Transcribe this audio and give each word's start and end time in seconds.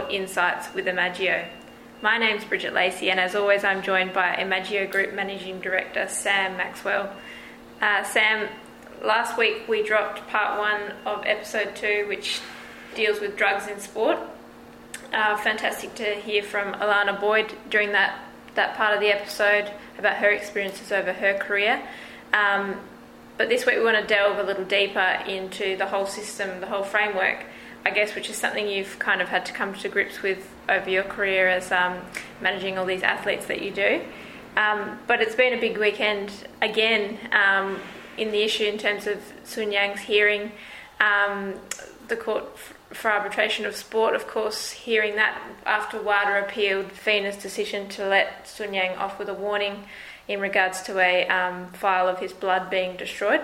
Sport 0.00 0.14
Insights 0.14 0.72
with 0.72 0.86
Imagio. 0.86 1.46
My 2.00 2.16
name's 2.16 2.44
Bridget 2.44 2.72
Lacey, 2.72 3.10
and 3.10 3.20
as 3.20 3.34
always, 3.34 3.64
I'm 3.64 3.82
joined 3.82 4.14
by 4.14 4.34
Imagio 4.36 4.90
Group 4.90 5.12
Managing 5.12 5.60
Director 5.60 6.08
Sam 6.08 6.56
Maxwell. 6.56 7.12
Uh, 7.82 8.02
Sam, 8.04 8.48
last 9.02 9.36
week 9.36 9.68
we 9.68 9.82
dropped 9.82 10.26
part 10.28 10.58
one 10.58 10.94
of 11.04 11.26
episode 11.26 11.76
two, 11.76 12.06
which 12.08 12.40
deals 12.94 13.20
with 13.20 13.36
drugs 13.36 13.66
in 13.68 13.78
sport. 13.78 14.16
Uh, 15.12 15.36
fantastic 15.36 15.94
to 15.96 16.14
hear 16.14 16.42
from 16.42 16.72
Alana 16.74 17.20
Boyd 17.20 17.52
during 17.68 17.92
that, 17.92 18.18
that 18.54 18.76
part 18.76 18.94
of 18.94 19.00
the 19.00 19.08
episode 19.08 19.70
about 19.98 20.16
her 20.16 20.30
experiences 20.30 20.90
over 20.92 21.12
her 21.12 21.36
career. 21.36 21.82
Um, 22.32 22.80
but 23.36 23.50
this 23.50 23.66
week 23.66 23.76
we 23.76 23.84
want 23.84 23.98
to 23.98 24.06
delve 24.06 24.38
a 24.38 24.44
little 24.44 24.64
deeper 24.64 25.22
into 25.26 25.76
the 25.76 25.86
whole 25.86 26.06
system, 26.06 26.60
the 26.60 26.68
whole 26.68 26.84
framework, 26.84 27.44
I 27.84 27.90
guess, 27.90 28.14
which 28.14 28.28
is 28.28 28.36
something 28.36 28.68
you've 28.68 28.98
kind 28.98 29.22
of 29.22 29.28
had 29.28 29.46
to 29.46 29.52
come 29.52 29.74
to 29.74 29.88
grips 29.88 30.22
with 30.22 30.48
over 30.68 30.88
your 30.88 31.02
career 31.02 31.48
as 31.48 31.72
um, 31.72 31.98
managing 32.40 32.78
all 32.78 32.86
these 32.86 33.02
athletes 33.02 33.46
that 33.46 33.62
you 33.62 33.70
do. 33.70 34.02
Um, 34.56 34.98
but 35.06 35.20
it's 35.20 35.34
been 35.34 35.56
a 35.56 35.60
big 35.60 35.78
weekend 35.78 36.30
again 36.60 37.18
um, 37.32 37.78
in 38.18 38.32
the 38.32 38.42
issue 38.42 38.64
in 38.64 38.78
terms 38.78 39.06
of 39.06 39.18
Sun 39.44 39.72
Yang's 39.72 40.00
hearing. 40.00 40.52
Um, 41.00 41.54
the 42.08 42.16
Court 42.16 42.44
for 42.92 43.10
Arbitration 43.10 43.64
of 43.64 43.76
Sport, 43.76 44.14
of 44.14 44.26
course, 44.26 44.72
hearing 44.72 45.16
that 45.16 45.40
after 45.64 46.02
WADA 46.02 46.44
appealed 46.44 46.90
FINA's 46.92 47.36
decision 47.36 47.88
to 47.90 48.06
let 48.06 48.48
Sun 48.48 48.74
Yang 48.74 48.98
off 48.98 49.18
with 49.18 49.28
a 49.28 49.34
warning 49.34 49.84
in 50.26 50.40
regards 50.40 50.82
to 50.82 50.98
a 50.98 51.26
um, 51.28 51.68
file 51.68 52.08
of 52.08 52.18
his 52.18 52.32
blood 52.32 52.68
being 52.68 52.96
destroyed. 52.96 53.40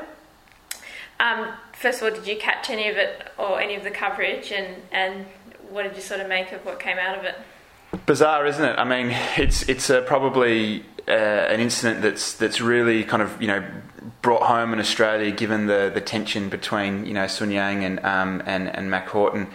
Um, 1.19 1.52
first 1.73 2.02
of 2.02 2.09
all, 2.09 2.15
did 2.15 2.27
you 2.27 2.37
catch 2.37 2.70
any 2.70 2.88
of 2.88 2.97
it 2.97 3.29
or 3.38 3.61
any 3.61 3.75
of 3.75 3.84
the 3.84 3.91
coverage, 3.91 4.53
and, 4.53 4.83
and 4.92 5.27
what 5.70 5.84
did 5.84 5.97
you 5.97 6.03
sort 6.03 6.20
of 6.20 6.28
make 6.28 6.53
of 6.53 6.64
what 6.64 6.81
came 6.81 6.98
out 6.98 7.19
of 7.19 7.25
it? 7.25 7.34
Bizarre, 8.05 8.47
isn't 8.47 8.64
it? 8.64 8.78
I 8.78 8.84
mean, 8.84 9.17
it's 9.37 9.69
it's 9.69 9.91
uh, 9.91 10.03
probably 10.03 10.84
uh, 11.09 11.12
an 11.12 11.61
incident 11.61 12.03
that's 12.03 12.34
that's 12.34 12.61
really 12.61 13.05
kind 13.05 13.22
of 13.22 13.41
you 13.41 13.48
know 13.48 13.64
brought 14.22 14.42
home 14.42 14.72
in 14.72 14.81
Australia, 14.81 15.31
given 15.31 15.67
the, 15.67 15.91
the 15.92 16.00
tension 16.00 16.48
between 16.48 17.06
you 17.06 17.14
know 17.14 17.27
Sun 17.27 17.50
Yang 17.50 17.84
and 17.84 18.05
um, 18.05 18.42
and 18.47 18.69
and 18.69 18.91
Mack 18.91 19.09
Horton. 19.09 19.48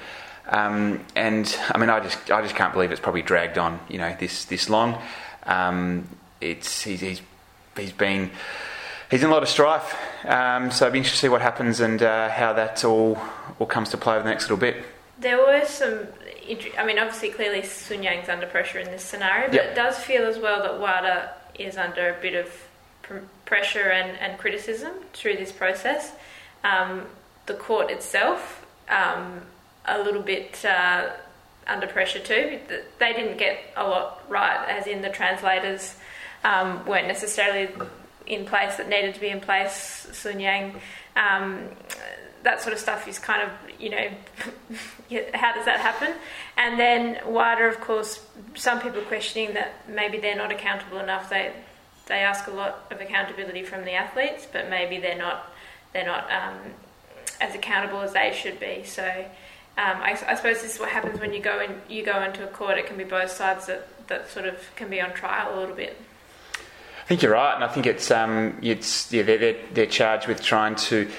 Um, 0.48 1.06
and 1.16 1.58
I 1.70 1.78
mean, 1.78 1.89
I 1.89 2.00
just 2.00 2.32
I 2.32 2.42
just 2.42 2.56
can't 2.56 2.73
believe 2.73 2.92
it's 2.92 3.02
probably 3.02 3.22
dragged 3.22 3.58
on 3.58 3.80
you 3.89 3.98
know 3.98 4.16
this 4.20 4.45
this 4.45 4.70
long. 4.70 5.02
Um, 5.45 6.08
it's 6.39 6.82
he's, 6.84 7.02
he's 7.02 7.22
he's 7.78 7.92
been 7.92 8.32
he's 9.09 9.23
in 9.23 9.30
a 9.30 9.34
lot 9.34 9.44
of 9.44 9.50
strife. 9.50 9.95
Um, 10.25 10.72
so 10.72 10.86
I'd 10.86 10.94
be 10.94 11.00
interested 11.00 11.17
to 11.17 11.22
see 11.25 11.30
what 11.30 11.41
happens 11.41 11.80
and 11.80 12.02
uh, 12.02 12.30
how 12.30 12.53
that 12.53 12.83
all 12.83 13.19
all 13.59 13.67
comes 13.67 13.89
to 13.89 13.97
play 13.97 14.16
over 14.16 14.23
the 14.23 14.30
next 14.30 14.45
little 14.45 14.58
bit. 14.58 14.83
There 15.19 15.38
were 15.38 15.66
some. 15.66 16.08
I 16.77 16.86
mean, 16.86 17.00
obviously, 17.00 17.30
clearly 17.30 17.64
Sun 17.64 18.03
Yang's 18.03 18.27
under 18.27 18.47
pressure 18.47 18.80
in 18.80 18.88
this 18.88 19.03
scenario, 19.03 19.47
but 19.47 19.55
yep. 19.55 19.72
it 19.72 19.75
does 19.75 19.97
feel 19.99 20.23
as 20.23 20.38
well 20.38 20.61
that 20.64 20.80
WADA 20.80 21.33
is 21.59 21.77
under 21.77 22.14
a 22.14 22.22
bit 22.22 22.33
of 22.33 22.52
pressure 23.45 23.89
and, 23.89 24.17
and 24.19 24.38
criticism 24.38 24.94
through 25.14 25.36
this 25.36 25.52
process. 25.52 26.14
Um, 26.64 27.05
the 27.45 27.53
court 27.53 27.92
itself, 27.92 28.66
um, 28.89 29.42
a 29.86 30.02
little 30.02 30.22
bit 30.22 30.64
uh, 30.66 31.09
under 31.67 31.88
pressure 31.88 32.19
too. 32.19 32.59
They 32.99 33.14
didn't 33.14 33.38
get 33.38 33.59
a 33.75 33.88
lot 33.88 34.23
right, 34.30 34.67
as 34.69 34.88
in 34.88 35.02
the 35.02 35.09
translators 35.09 35.95
um, 36.44 36.86
weren't 36.86 37.08
necessarily 37.08 37.69
in 38.32 38.46
place 38.46 38.78
that 38.78 38.88
needed 38.88 39.14
to 39.14 39.20
be 39.20 39.28
in 39.28 39.42
place. 39.42 40.08
Sun 40.14 40.40
Yang, 40.40 40.76
um, 41.16 41.68
that 42.44 42.62
sort 42.62 42.73
of 42.73 42.80
stuff 42.80 43.08
is 43.08 43.20
kind 43.20 43.44
of, 43.44 43.50
you 43.80 43.90
know, 43.90 44.08
how 45.34 45.54
does 45.54 45.66
that 45.66 45.80
happen? 45.80 46.14
And 46.58 46.80
then 46.80 47.20
wider, 47.26 47.68
of 47.68 47.80
course, 47.82 48.26
some 48.56 48.80
people 48.80 49.02
questioning 49.02 49.54
that 49.54 49.88
maybe 49.88 50.17
they're 50.17 50.36
not 50.36 50.52
accountable 50.52 51.00
enough. 51.00 51.30
They 51.30 51.54
they 52.08 52.20
ask 52.20 52.48
a 52.48 52.52
lot 52.52 52.88
of 52.89 53.00
accountability 53.00 53.64
from 53.64 53.86
the 53.86 53.92
athletes, 53.92 54.48
but 54.52 54.70
maybe 54.70 54.98
they're 54.98 55.17
not 55.17 55.52
they're 55.94 56.05
not 56.05 56.32
um, 56.32 56.58
as 57.42 57.54
accountable 57.54 58.02
as 58.02 58.14
they 58.14 58.34
should 58.34 58.60
be. 58.60 58.84
So. 58.86 59.26
Um, 59.78 60.02
I, 60.02 60.20
I, 60.28 60.36
suppose 60.36 60.61
this 60.61 60.76
is 60.76 60.80
what 60.82 60.89
happens 60.89 61.17
when 61.22 61.34
you 61.34 61.39
go 61.39 61.61
in. 61.61 61.73
You 61.88 62.04
go 62.04 62.22
into 62.23 62.44
a 62.44 62.48
court. 62.48 62.78
It 62.78 62.88
can 62.88 62.98
be 62.98 63.05
both 63.05 63.32
sides 63.32 63.67
that, 63.67 63.88
that 64.10 64.30
sort 64.30 64.45
of 64.45 64.70
can 64.76 64.89
be 64.89 65.00
on 65.00 65.14
trial 65.14 65.58
a 65.58 65.58
little 65.58 65.73
bit. 65.73 65.98
I 67.11 67.14
think 67.14 67.23
you're 67.23 67.33
right, 67.33 67.55
and 67.55 67.64
I 67.66 67.67
think 67.67 67.88
it's 67.88 68.10
um, 68.10 68.58
it's 68.61 69.11
yeah, 69.11 69.23
they're, 69.23 69.38
they're, 69.38 69.58
they're 69.73 69.86
charged 69.86 70.30
with 70.30 70.42
trying 70.42 70.76
to 70.76 71.10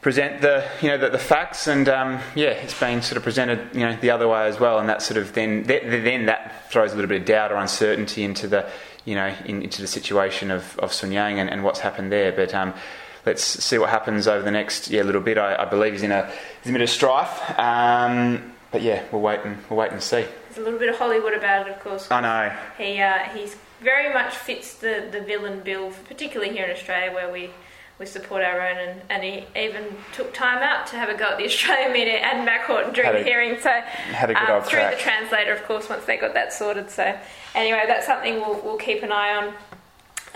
present 0.00 0.40
the 0.40 0.64
you 0.80 0.86
know 0.86 0.96
the, 0.96 1.08
the 1.08 1.18
facts 1.18 1.66
and 1.66 1.88
um, 1.88 2.20
yeah 2.36 2.50
it's 2.50 2.78
been 2.78 3.02
sort 3.02 3.16
of 3.16 3.24
presented 3.24 3.58
you 3.74 3.80
know 3.80 3.96
the 3.96 4.12
other 4.12 4.28
way 4.28 4.46
as 4.46 4.60
well 4.60 4.78
and 4.78 4.88
that 4.88 5.02
sort 5.02 5.16
of 5.16 5.32
then 5.32 5.64
then 5.64 6.26
that 6.26 6.70
throws 6.70 6.92
a 6.92 6.94
little 6.94 7.08
bit 7.08 7.22
of 7.22 7.26
doubt 7.26 7.50
or 7.50 7.56
uncertainty 7.56 8.22
into 8.22 8.46
the 8.46 8.64
you 9.06 9.16
know 9.16 9.34
in, 9.44 9.60
into 9.60 9.82
the 9.82 9.88
situation 9.88 10.52
of, 10.52 10.78
of 10.78 10.92
Sun 10.92 11.10
Yang 11.10 11.40
and, 11.40 11.50
and 11.50 11.64
what's 11.64 11.80
happened 11.80 12.12
there. 12.12 12.30
But 12.30 12.54
um, 12.54 12.72
let's 13.26 13.42
see 13.42 13.76
what 13.76 13.90
happens 13.90 14.28
over 14.28 14.44
the 14.44 14.52
next 14.52 14.88
yeah 14.88 15.02
little 15.02 15.20
bit. 15.20 15.36
I, 15.36 15.56
I 15.56 15.64
believe 15.64 15.94
he's 15.94 16.04
in 16.04 16.12
a 16.12 16.26
he's 16.62 16.68
in 16.68 16.76
a 16.76 16.78
bit 16.78 16.84
of 16.84 16.90
strife 16.90 17.58
um, 17.58 18.52
but 18.70 18.82
yeah 18.82 19.02
we'll 19.10 19.20
wait 19.20 19.40
and 19.42 19.58
we'll 19.68 19.80
wait 19.80 19.90
and 19.90 20.00
see. 20.00 20.26
There's 20.44 20.58
a 20.58 20.60
little 20.60 20.78
bit 20.78 20.90
of 20.90 20.96
Hollywood 20.96 21.34
about 21.34 21.66
it 21.66 21.74
of 21.74 21.80
course 21.82 22.08
I 22.08 22.20
know. 22.20 22.56
he 22.78 23.00
uh, 23.00 23.18
he's 23.30 23.56
very 23.84 24.12
much 24.12 24.34
fits 24.34 24.74
the, 24.74 25.08
the 25.12 25.20
villain 25.20 25.60
bill 25.60 25.92
particularly 26.08 26.52
here 26.52 26.64
in 26.64 26.70
Australia 26.72 27.12
where 27.12 27.30
we 27.30 27.50
we 27.98 28.06
support 28.06 28.42
our 28.42 28.60
own, 28.60 28.76
and, 28.76 29.02
and 29.08 29.22
he 29.22 29.44
even 29.56 29.84
took 30.12 30.34
time 30.34 30.62
out 30.62 30.86
to 30.88 30.96
have 30.96 31.08
a 31.08 31.16
go 31.16 31.26
at 31.26 31.38
the 31.38 31.44
Australian 31.46 31.92
media 31.92 32.14
and 32.14 32.44
Mack 32.44 32.64
Horton 32.64 32.92
during 32.92 33.10
a, 33.10 33.18
the 33.18 33.24
hearing. 33.24 33.60
So 33.60 33.70
had 33.70 34.30
a 34.30 34.34
good 34.34 34.50
um, 34.50 34.62
through 34.64 34.80
the 34.80 34.96
translator, 34.98 35.52
of 35.52 35.62
course, 35.64 35.88
once 35.88 36.04
they 36.04 36.16
got 36.16 36.34
that 36.34 36.52
sorted. 36.52 36.90
So 36.90 37.16
anyway, 37.54 37.84
that's 37.86 38.06
something 38.06 38.36
we'll, 38.36 38.60
we'll 38.62 38.78
keep 38.78 39.02
an 39.04 39.12
eye 39.12 39.54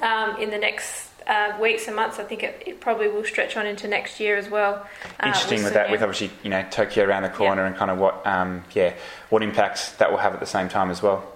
on 0.01 0.33
um, 0.35 0.41
in 0.41 0.51
the 0.51 0.59
next 0.59 1.11
uh, 1.27 1.59
weeks 1.61 1.89
and 1.89 1.97
months. 1.97 2.21
I 2.21 2.25
think 2.25 2.45
it, 2.45 2.63
it, 2.65 2.81
probably 2.81 3.09
will 3.09 3.25
stretch 3.25 3.57
on 3.57 3.67
into 3.67 3.89
next 3.89 4.21
year 4.21 4.37
as 4.37 4.49
well. 4.49 4.87
Uh, 5.21 5.27
Interesting 5.27 5.59
with, 5.59 5.65
with 5.65 5.75
that, 5.75 5.91
with 5.91 6.03
obviously 6.03 6.31
you 6.45 6.51
know 6.51 6.65
Tokyo 6.71 7.05
around 7.05 7.25
the 7.25 7.29
corner 7.29 7.63
yeah. 7.63 7.69
and 7.69 7.77
kind 7.77 7.91
of 7.91 7.99
what 7.99 8.25
um, 8.25 8.65
yeah 8.73 8.95
what 9.31 9.43
impacts 9.43 9.93
that 9.97 10.11
will 10.11 10.19
have 10.19 10.33
at 10.33 10.41
the 10.41 10.47
same 10.47 10.69
time 10.69 10.91
as 10.91 11.03
well. 11.03 11.27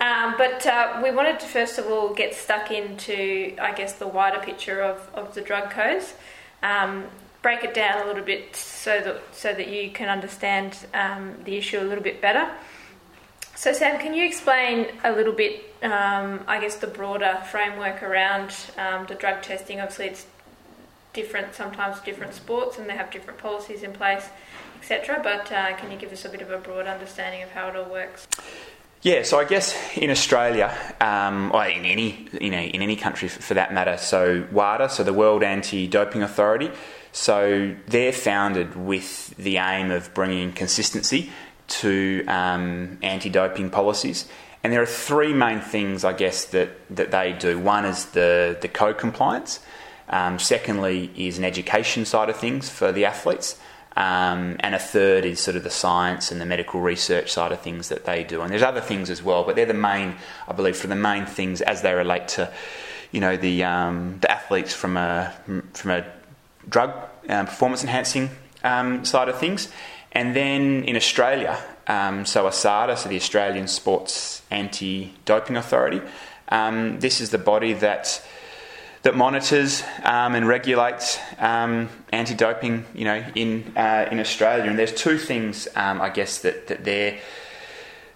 Um, 0.00 0.34
but 0.38 0.66
uh, 0.66 1.00
we 1.02 1.10
wanted 1.10 1.40
to 1.40 1.46
first 1.46 1.78
of 1.78 1.86
all 1.86 2.14
get 2.14 2.34
stuck 2.34 2.70
into, 2.70 3.54
I 3.60 3.72
guess, 3.74 3.94
the 3.94 4.08
wider 4.08 4.40
picture 4.40 4.80
of, 4.80 5.06
of 5.12 5.34
the 5.34 5.42
drug 5.42 5.70
codes, 5.70 6.14
um, 6.62 7.04
break 7.42 7.64
it 7.64 7.74
down 7.74 8.02
a 8.02 8.06
little 8.06 8.24
bit 8.24 8.56
so 8.56 9.00
that 9.00 9.20
so 9.32 9.52
that 9.52 9.68
you 9.68 9.90
can 9.90 10.08
understand 10.08 10.78
um, 10.94 11.34
the 11.44 11.56
issue 11.56 11.80
a 11.80 11.84
little 11.84 12.04
bit 12.04 12.20
better. 12.22 12.50
So, 13.54 13.74
Sam, 13.74 14.00
can 14.00 14.14
you 14.14 14.24
explain 14.24 14.86
a 15.04 15.12
little 15.12 15.34
bit, 15.34 15.74
um, 15.82 16.40
I 16.46 16.58
guess, 16.60 16.76
the 16.76 16.86
broader 16.86 17.38
framework 17.50 18.02
around 18.02 18.54
um, 18.78 19.04
the 19.06 19.14
drug 19.14 19.42
testing? 19.42 19.80
Obviously, 19.80 20.06
it's 20.06 20.26
different, 21.12 21.54
sometimes 21.54 22.00
different 22.00 22.32
sports, 22.32 22.78
and 22.78 22.88
they 22.88 22.94
have 22.94 23.10
different 23.10 23.38
policies 23.38 23.82
in 23.82 23.92
place, 23.92 24.30
etc. 24.80 25.20
But 25.22 25.52
uh, 25.52 25.76
can 25.76 25.90
you 25.90 25.98
give 25.98 26.10
us 26.10 26.24
a 26.24 26.30
bit 26.30 26.40
of 26.40 26.50
a 26.50 26.56
broad 26.56 26.86
understanding 26.86 27.42
of 27.42 27.50
how 27.50 27.68
it 27.68 27.76
all 27.76 27.90
works? 27.90 28.26
Yeah, 29.02 29.22
so 29.22 29.38
I 29.38 29.44
guess 29.44 29.74
in 29.96 30.10
Australia, 30.10 30.76
um, 31.00 31.52
or 31.54 31.64
in 31.64 31.86
any 31.86 32.28
you 32.38 32.50
know 32.50 32.60
in 32.60 32.82
any 32.82 32.96
country 32.96 33.28
for, 33.28 33.40
for 33.40 33.54
that 33.54 33.72
matter, 33.72 33.96
so 33.96 34.46
WADA, 34.52 34.90
so 34.90 35.02
the 35.02 35.14
World 35.14 35.42
Anti-Doping 35.42 36.22
Authority, 36.22 36.70
so 37.10 37.74
they're 37.86 38.12
founded 38.12 38.76
with 38.76 39.34
the 39.38 39.56
aim 39.56 39.90
of 39.90 40.12
bringing 40.12 40.52
consistency 40.52 41.30
to 41.68 42.24
um, 42.26 42.98
anti-doping 43.02 43.70
policies. 43.70 44.28
And 44.62 44.70
there 44.70 44.82
are 44.82 44.86
three 44.86 45.32
main 45.32 45.60
things, 45.60 46.04
I 46.04 46.12
guess, 46.12 46.44
that, 46.46 46.68
that 46.94 47.10
they 47.10 47.32
do. 47.32 47.58
One 47.58 47.86
is 47.86 48.06
the, 48.06 48.58
the 48.60 48.68
code 48.68 48.98
compliance. 48.98 49.60
Um, 50.10 50.38
secondly, 50.38 51.10
is 51.16 51.38
an 51.38 51.44
education 51.44 52.04
side 52.04 52.28
of 52.28 52.36
things 52.36 52.68
for 52.68 52.92
the 52.92 53.06
athletes. 53.06 53.58
Um, 53.96 54.56
and 54.60 54.74
a 54.74 54.78
third 54.78 55.24
is 55.24 55.40
sort 55.40 55.56
of 55.56 55.64
the 55.64 55.70
science 55.70 56.30
and 56.30 56.40
the 56.40 56.46
medical 56.46 56.80
research 56.80 57.32
side 57.32 57.52
of 57.52 57.60
things 57.60 57.88
that 57.88 58.04
they 58.04 58.22
do. 58.22 58.40
And 58.40 58.50
there's 58.50 58.62
other 58.62 58.80
things 58.80 59.10
as 59.10 59.22
well, 59.22 59.42
but 59.44 59.56
they're 59.56 59.66
the 59.66 59.74
main, 59.74 60.14
I 60.48 60.52
believe, 60.52 60.76
for 60.76 60.86
the 60.86 60.96
main 60.96 61.26
things 61.26 61.60
as 61.60 61.82
they 61.82 61.92
relate 61.92 62.28
to, 62.28 62.52
you 63.10 63.20
know, 63.20 63.36
the 63.36 63.64
um, 63.64 64.18
the 64.20 64.30
athletes 64.30 64.72
from 64.72 64.96
a 64.96 65.34
from 65.74 65.90
a 65.90 66.06
drug 66.68 66.92
um, 67.28 67.46
performance 67.46 67.82
enhancing 67.82 68.30
um, 68.62 69.04
side 69.04 69.28
of 69.28 69.38
things. 69.38 69.68
And 70.12 70.34
then 70.34 70.84
in 70.84 70.96
Australia, 70.96 71.58
um, 71.86 72.26
so 72.26 72.44
ASADA, 72.44 72.96
so 72.96 73.08
the 73.08 73.16
Australian 73.16 73.68
Sports 73.68 74.42
Anti 74.50 75.14
Doping 75.24 75.56
Authority, 75.56 76.00
um, 76.48 77.00
this 77.00 77.20
is 77.20 77.30
the 77.30 77.38
body 77.38 77.72
that 77.74 78.24
that 79.02 79.16
monitors 79.16 79.82
um, 80.04 80.34
and 80.34 80.46
regulates 80.46 81.18
um, 81.38 81.88
anti-doping, 82.12 82.84
you 82.94 83.04
know, 83.04 83.24
in 83.34 83.72
uh, 83.76 84.08
in 84.10 84.20
Australia. 84.20 84.64
And 84.64 84.78
there's 84.78 84.92
two 84.92 85.18
things, 85.18 85.68
um, 85.74 86.00
I 86.00 86.10
guess, 86.10 86.38
that, 86.38 86.66
that 86.66 86.84
they're 86.84 87.18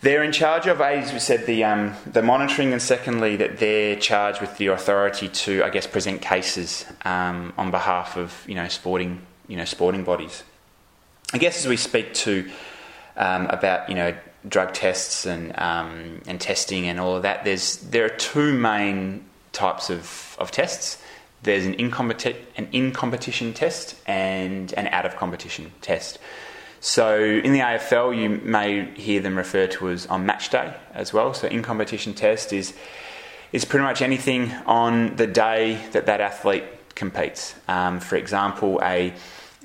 they're 0.02 0.22
in 0.22 0.32
charge 0.32 0.66
of. 0.66 0.80
As 0.80 1.12
we 1.12 1.18
said, 1.18 1.46
the 1.46 1.64
um, 1.64 1.94
the 2.06 2.22
monitoring, 2.22 2.72
and 2.72 2.82
secondly, 2.82 3.36
that 3.36 3.58
they're 3.58 3.96
charged 3.96 4.40
with 4.40 4.58
the 4.58 4.66
authority 4.68 5.28
to, 5.28 5.64
I 5.64 5.70
guess, 5.70 5.86
present 5.86 6.20
cases 6.20 6.84
um, 7.04 7.54
on 7.56 7.70
behalf 7.70 8.16
of 8.16 8.44
you 8.46 8.54
know 8.54 8.68
sporting 8.68 9.22
you 9.48 9.56
know 9.56 9.64
sporting 9.64 10.04
bodies. 10.04 10.42
I 11.32 11.38
guess 11.38 11.58
as 11.58 11.66
we 11.66 11.78
speak 11.78 12.12
to 12.14 12.50
um, 13.16 13.46
about 13.46 13.88
you 13.88 13.94
know 13.94 14.14
drug 14.46 14.74
tests 14.74 15.24
and 15.24 15.58
um, 15.58 16.20
and 16.26 16.38
testing 16.38 16.86
and 16.86 17.00
all 17.00 17.16
of 17.16 17.22
that, 17.22 17.44
there's 17.44 17.78
there 17.78 18.04
are 18.04 18.10
two 18.10 18.52
main 18.52 19.24
types 19.54 19.88
of, 19.88 20.36
of 20.38 20.50
tests. 20.50 21.02
There's 21.42 21.66
an 21.66 21.74
in, 21.74 21.92
an 22.56 22.68
in 22.72 22.92
competition 22.92 23.52
test 23.54 23.96
and 24.06 24.72
an 24.74 24.88
out 24.88 25.06
of 25.06 25.16
competition 25.16 25.72
test. 25.80 26.18
So 26.80 27.18
in 27.18 27.54
the 27.54 27.60
AFL, 27.60 28.14
you 28.20 28.28
may 28.28 28.90
hear 28.94 29.20
them 29.20 29.38
refer 29.38 29.66
to 29.68 29.88
as 29.88 30.06
on 30.06 30.26
match 30.26 30.50
day 30.50 30.74
as 30.92 31.14
well. 31.14 31.32
So 31.32 31.48
in 31.48 31.62
competition 31.62 32.12
test 32.12 32.52
is 32.52 32.74
is 33.52 33.64
pretty 33.64 33.84
much 33.84 34.02
anything 34.02 34.50
on 34.66 35.14
the 35.14 35.28
day 35.28 35.80
that 35.92 36.06
that 36.06 36.20
athlete 36.20 36.64
competes. 36.94 37.54
Um, 37.68 38.00
for 38.00 38.16
example, 38.16 38.80
a 38.82 39.14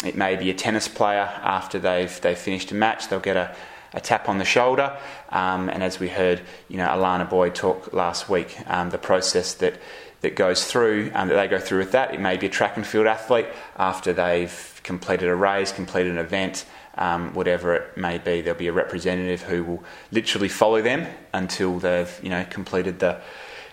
it 0.06 0.15
may 0.15 0.35
be 0.35 0.50
a 0.50 0.53
tennis 0.53 0.88
player 0.88 1.27
after 1.42 1.80
they've 1.80 2.21
they've 2.21 2.38
finished 2.38 2.71
a 2.71 2.75
match. 2.75 3.09
They'll 3.09 3.19
get 3.19 3.35
a, 3.35 3.56
a 3.94 4.01
tap 4.01 4.30
on 4.30 4.38
the 4.38 4.45
shoulder, 4.45 4.97
um, 5.30 5.69
and 5.69 5.83
as 5.83 6.00
we 6.00 6.09
heard, 6.09 6.41
you 6.68 6.77
know, 6.77 6.88
Alana 6.88 7.30
Boyd 7.30 7.56
talk 7.56 7.94
last 7.94 8.30
week, 8.30 8.57
um, 8.68 8.89
the 8.89 8.97
process 8.97 9.53
that 9.56 9.80
that 10.21 10.36
goes 10.36 10.65
through 10.65 11.12
um, 11.13 11.30
that 11.30 11.36
they 11.36 11.47
go 11.47 11.59
through 11.59 11.80
with 11.80 11.91
that. 11.94 12.13
It 12.13 12.19
may 12.19 12.38
be 12.38 12.47
a 12.47 12.50
track 12.50 12.75
and 12.75 12.86
field 12.86 13.07
athlete 13.07 13.47
after 13.77 14.13
they've 14.13 14.81
completed 14.83 15.30
a 15.30 15.36
race, 15.36 15.71
completed 15.71 16.12
an 16.12 16.18
event. 16.18 16.65
Um, 16.97 17.33
whatever 17.33 17.75
it 17.75 17.97
may 17.97 18.18
be, 18.18 18.41
there'll 18.41 18.59
be 18.59 18.68
a 18.68 18.74
representative 18.74 19.44
who 19.44 19.63
will 19.63 19.83
literally 20.12 20.50
follow 20.50 20.81
them 20.81 21.07
until 21.33 21.80
they've 21.80 22.19
you 22.21 22.30
know 22.30 22.45
completed 22.50 23.00
the 23.00 23.21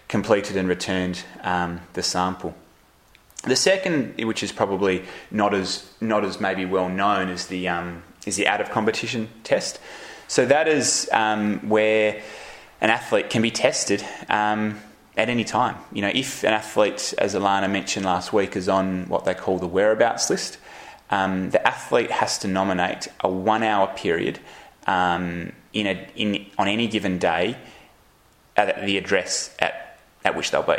completed 0.09 0.57
and 0.57 0.69
returned 0.69 1.25
um, 1.43 1.81
the 1.95 2.03
sample. 2.03 2.55
The 3.43 3.57
second, 3.57 4.25
which 4.25 4.43
is 4.43 4.53
probably 4.53 5.05
not 5.31 5.55
as 5.55 5.91
not 6.01 6.25
as 6.25 6.41
maybe 6.41 6.65
well 6.65 6.89
known, 6.89 7.29
is 7.29 7.47
the 7.49 7.69
um, 7.69 8.03
is 8.25 8.37
the 8.37 8.47
out 8.47 8.61
of 8.61 8.71
competition 8.71 9.29
test. 9.43 9.81
So 10.29 10.47
that 10.47 10.69
is 10.69 11.09
um, 11.13 11.69
where 11.69 12.23
an 12.81 12.91
athlete 12.91 13.31
can 13.31 13.43
be 13.43 13.51
tested 13.51 14.05
um, 14.29 14.81
at 15.17 15.29
any 15.29 15.45
time. 15.45 15.77
You 15.93 16.03
know, 16.03 16.11
if 16.13 16.45
an 16.45 16.53
athlete, 16.53 17.15
as 17.19 17.35
Alana 17.35 17.71
mentioned 17.71 18.05
last 18.05 18.33
week, 18.33 18.57
is 18.57 18.69
on 18.69 19.09
what 19.09 19.25
they 19.25 19.35
call 19.35 19.59
the 19.59 19.67
whereabouts 19.67 20.29
list, 20.29 20.59
um, 21.11 21.51
the 21.51 21.67
athlete 21.67 22.11
has 22.11 22.39
to 22.39 22.49
nominate 22.49 23.09
a 23.21 23.29
one-hour 23.29 23.95
period 23.97 24.41
um, 24.87 25.53
in 25.73 25.87
a 25.87 26.09
in 26.17 26.47
on 26.59 26.69
any 26.69 26.89
given 26.89 27.19
day 27.19 27.57
at 28.57 28.85
the 28.85 28.97
address 28.97 29.55
at 29.59 29.99
at 30.25 30.35
which 30.37 30.51
they'll 30.51 30.63
be 30.63 30.79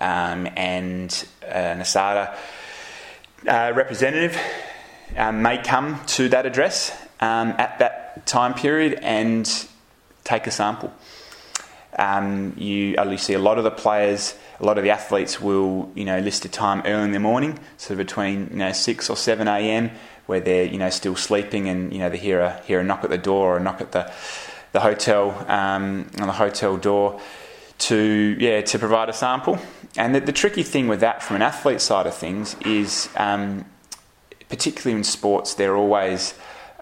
um, 0.00 0.48
and 0.56 1.26
an 1.42 1.80
ASADA 1.80 2.34
uh, 3.46 3.72
representative 3.74 4.38
um, 5.16 5.42
may 5.42 5.58
come 5.58 6.00
to 6.06 6.28
that 6.28 6.46
address 6.46 6.96
um, 7.20 7.54
at 7.58 7.78
that 7.78 8.26
time 8.26 8.54
period 8.54 8.98
and 9.02 9.66
take 10.24 10.46
a 10.46 10.50
sample. 10.50 10.92
Um, 11.98 12.54
you, 12.56 12.96
you 12.96 13.18
see 13.18 13.34
a 13.34 13.38
lot 13.38 13.58
of 13.58 13.64
the 13.64 13.70
players, 13.70 14.34
a 14.60 14.64
lot 14.64 14.78
of 14.78 14.84
the 14.84 14.90
athletes 14.90 15.40
will, 15.40 15.90
you 15.94 16.04
know, 16.04 16.18
list 16.20 16.44
a 16.44 16.48
time 16.48 16.82
early 16.86 17.04
in 17.04 17.12
the 17.12 17.20
morning, 17.20 17.58
so 17.76 17.96
between 17.96 18.48
you 18.50 18.56
know 18.56 18.72
six 18.72 19.10
or 19.10 19.16
seven 19.16 19.48
a.m. 19.48 19.90
where 20.26 20.40
they're 20.40 20.64
you 20.64 20.78
know 20.78 20.90
still 20.90 21.16
sleeping 21.16 21.68
and 21.68 21.92
you 21.92 21.98
know 21.98 22.08
they 22.08 22.16
hear 22.16 22.40
a 22.40 22.60
hear 22.62 22.80
a 22.80 22.84
knock 22.84 23.02
at 23.02 23.10
the 23.10 23.18
door 23.18 23.54
or 23.54 23.56
a 23.56 23.60
knock 23.60 23.80
at 23.80 23.92
the 23.92 24.10
the 24.72 24.80
hotel 24.80 25.44
um, 25.48 26.08
on 26.20 26.28
the 26.28 26.32
hotel 26.32 26.76
door 26.76 27.20
to 27.78 28.36
yeah 28.38 28.60
to 28.60 28.78
provide 28.78 29.08
a 29.08 29.12
sample. 29.12 29.58
And 29.96 30.14
the, 30.14 30.20
the, 30.20 30.32
tricky 30.32 30.62
thing 30.62 30.86
with 30.86 31.00
that, 31.00 31.20
from 31.20 31.34
an 31.34 31.42
athlete 31.42 31.80
side 31.80 32.06
of 32.06 32.14
things, 32.14 32.54
is 32.64 33.08
um, 33.16 33.64
particularly 34.48 34.96
in 34.96 35.02
sports, 35.02 35.54
they're 35.54 35.74
always 35.74 36.34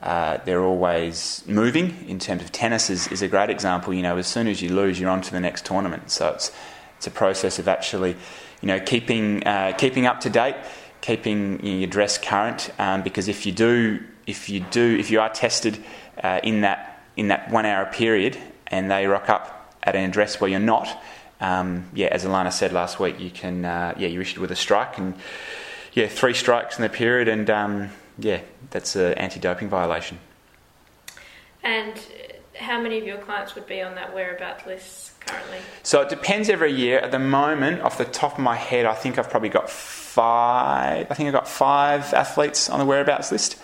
uh, 0.02 0.38
they're 0.44 0.62
always 0.62 1.42
moving. 1.46 2.04
In 2.08 2.18
terms 2.18 2.42
of 2.42 2.52
tennis, 2.52 2.90
is, 2.90 3.08
is 3.08 3.22
a 3.22 3.28
great 3.28 3.50
example. 3.50 3.92
You 3.92 4.02
know, 4.02 4.16
as 4.16 4.26
soon 4.26 4.46
as 4.46 4.62
you 4.62 4.74
lose, 4.74 5.00
you're 5.00 5.10
on 5.10 5.22
to 5.22 5.32
the 5.32 5.40
next 5.40 5.64
tournament. 5.64 6.10
So 6.10 6.30
it's 6.30 6.52
it's 6.96 7.06
a 7.06 7.10
process 7.10 7.58
of 7.58 7.68
actually, 7.68 8.16
you 8.60 8.66
know, 8.66 8.80
keeping 8.80 9.46
uh, 9.46 9.72
keeping 9.76 10.06
up 10.06 10.20
to 10.20 10.30
date, 10.30 10.56
keeping 11.00 11.64
you 11.64 11.72
know, 11.72 11.78
your 11.78 11.88
dress 11.88 12.18
current. 12.18 12.70
Um, 12.78 13.02
because 13.02 13.28
if 13.28 13.46
you 13.46 13.52
do, 13.52 14.00
if 14.26 14.48
you 14.48 14.60
do, 14.60 14.96
if 14.98 15.10
you 15.10 15.20
are 15.20 15.30
tested 15.30 15.82
uh, 16.22 16.40
in 16.42 16.60
that 16.62 17.02
in 17.16 17.28
that 17.28 17.50
one 17.50 17.66
hour 17.66 17.86
period, 17.86 18.38
and 18.68 18.90
they 18.90 19.06
rock 19.06 19.28
up 19.28 19.74
at 19.82 19.96
an 19.96 20.04
address 20.04 20.40
where 20.40 20.50
you're 20.50 20.60
not, 20.60 21.02
um, 21.40 21.88
yeah, 21.94 22.08
as 22.08 22.24
Alana 22.24 22.52
said 22.52 22.72
last 22.72 23.00
week, 23.00 23.18
you 23.18 23.30
can, 23.30 23.64
uh, 23.64 23.94
yeah, 23.96 24.08
you're 24.08 24.22
issued 24.22 24.38
with 24.38 24.50
a 24.50 24.56
strike, 24.56 24.98
and 24.98 25.14
yeah, 25.92 26.06
three 26.06 26.34
strikes 26.34 26.78
in 26.78 26.82
the 26.82 26.88
period, 26.88 27.28
and 27.28 27.48
um, 27.50 27.90
yeah, 28.18 28.40
that's 28.70 28.96
an 28.96 29.14
anti-doping 29.14 29.68
violation. 29.68 30.18
And 31.62 32.00
how 32.54 32.80
many 32.80 32.98
of 32.98 33.04
your 33.04 33.18
clients 33.18 33.54
would 33.54 33.66
be 33.66 33.80
on 33.82 33.94
that 33.94 34.14
whereabouts 34.14 34.66
list 34.66 35.20
currently? 35.20 35.58
So 35.82 36.00
it 36.00 36.08
depends 36.08 36.48
every 36.48 36.72
year. 36.72 36.98
At 36.98 37.10
the 37.10 37.18
moment, 37.18 37.82
off 37.82 37.98
the 37.98 38.04
top 38.04 38.34
of 38.34 38.38
my 38.40 38.56
head, 38.56 38.86
I 38.86 38.94
think 38.94 39.18
I've 39.18 39.30
probably 39.30 39.48
got 39.48 39.70
five. 39.70 41.06
I 41.10 41.14
think 41.14 41.28
I've 41.28 41.34
got 41.34 41.48
five 41.48 42.12
athletes 42.12 42.68
on 42.68 42.78
the 42.78 42.84
whereabouts 42.84 43.30
list. 43.30 43.58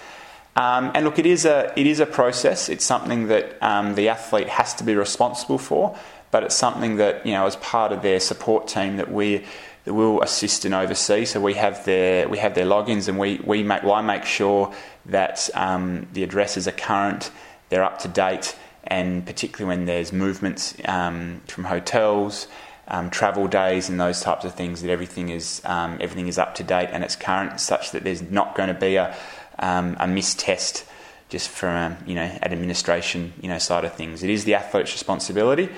Um, 0.56 0.92
and 0.94 1.04
look, 1.04 1.18
it 1.18 1.26
is 1.26 1.44
a 1.44 1.72
it 1.76 1.86
is 1.86 1.98
a 1.98 2.06
process. 2.06 2.68
It's 2.68 2.84
something 2.84 3.26
that 3.26 3.60
um, 3.60 3.96
the 3.96 4.08
athlete 4.08 4.48
has 4.48 4.72
to 4.74 4.84
be 4.84 4.94
responsible 4.94 5.58
for, 5.58 5.98
but 6.30 6.44
it's 6.44 6.54
something 6.54 6.96
that 6.96 7.26
you 7.26 7.32
know 7.32 7.46
as 7.46 7.56
part 7.56 7.90
of 7.90 8.02
their 8.02 8.20
support 8.20 8.68
team 8.68 8.96
that 8.98 9.10
we 9.10 9.44
that 9.84 9.94
will 9.94 10.22
assist 10.22 10.64
and 10.64 10.74
oversee. 10.74 11.24
So 11.24 11.40
we 11.40 11.54
have 11.54 11.84
their 11.84 12.28
we 12.28 12.38
have 12.38 12.54
their 12.54 12.66
logins, 12.66 13.08
and 13.08 13.18
we 13.18 13.40
we 13.44 13.62
make 13.62 13.82
well, 13.82 13.94
I 13.94 14.02
make 14.02 14.24
sure 14.24 14.74
that 15.06 15.48
um, 15.54 16.06
the 16.12 16.22
addresses 16.22 16.66
are 16.66 16.72
current, 16.72 17.30
they're 17.68 17.84
up 17.84 17.98
to 18.00 18.08
date, 18.08 18.56
and 18.84 19.24
particularly 19.26 19.76
when 19.76 19.86
there's 19.86 20.12
movements 20.12 20.74
um, 20.86 21.42
from 21.46 21.64
hotels. 21.64 22.48
Um, 22.86 23.08
travel 23.08 23.48
days 23.48 23.88
and 23.88 23.98
those 23.98 24.20
types 24.20 24.44
of 24.44 24.54
things 24.54 24.82
that 24.82 24.90
everything 24.90 25.30
is 25.30 25.62
um, 25.64 25.96
everything 26.02 26.28
is 26.28 26.36
up 26.36 26.54
to 26.56 26.62
date 26.62 26.90
and 26.92 27.02
it's 27.02 27.16
current 27.16 27.58
such 27.58 27.92
that 27.92 28.04
there's 28.04 28.20
not 28.20 28.54
going 28.54 28.68
to 28.68 28.78
be 28.78 28.96
a 28.96 29.16
um, 29.58 29.96
a 29.98 30.06
missed 30.06 30.38
test 30.38 30.84
just 31.30 31.48
from 31.48 31.76
um, 31.76 31.96
you 32.06 32.14
know 32.14 32.24
administration 32.42 33.32
you 33.40 33.48
know 33.48 33.58
side 33.58 33.84
of 33.84 33.94
things. 33.94 34.22
It 34.22 34.30
is 34.30 34.44
the 34.44 34.54
athlete's 34.54 34.92
responsibility, 34.92 35.70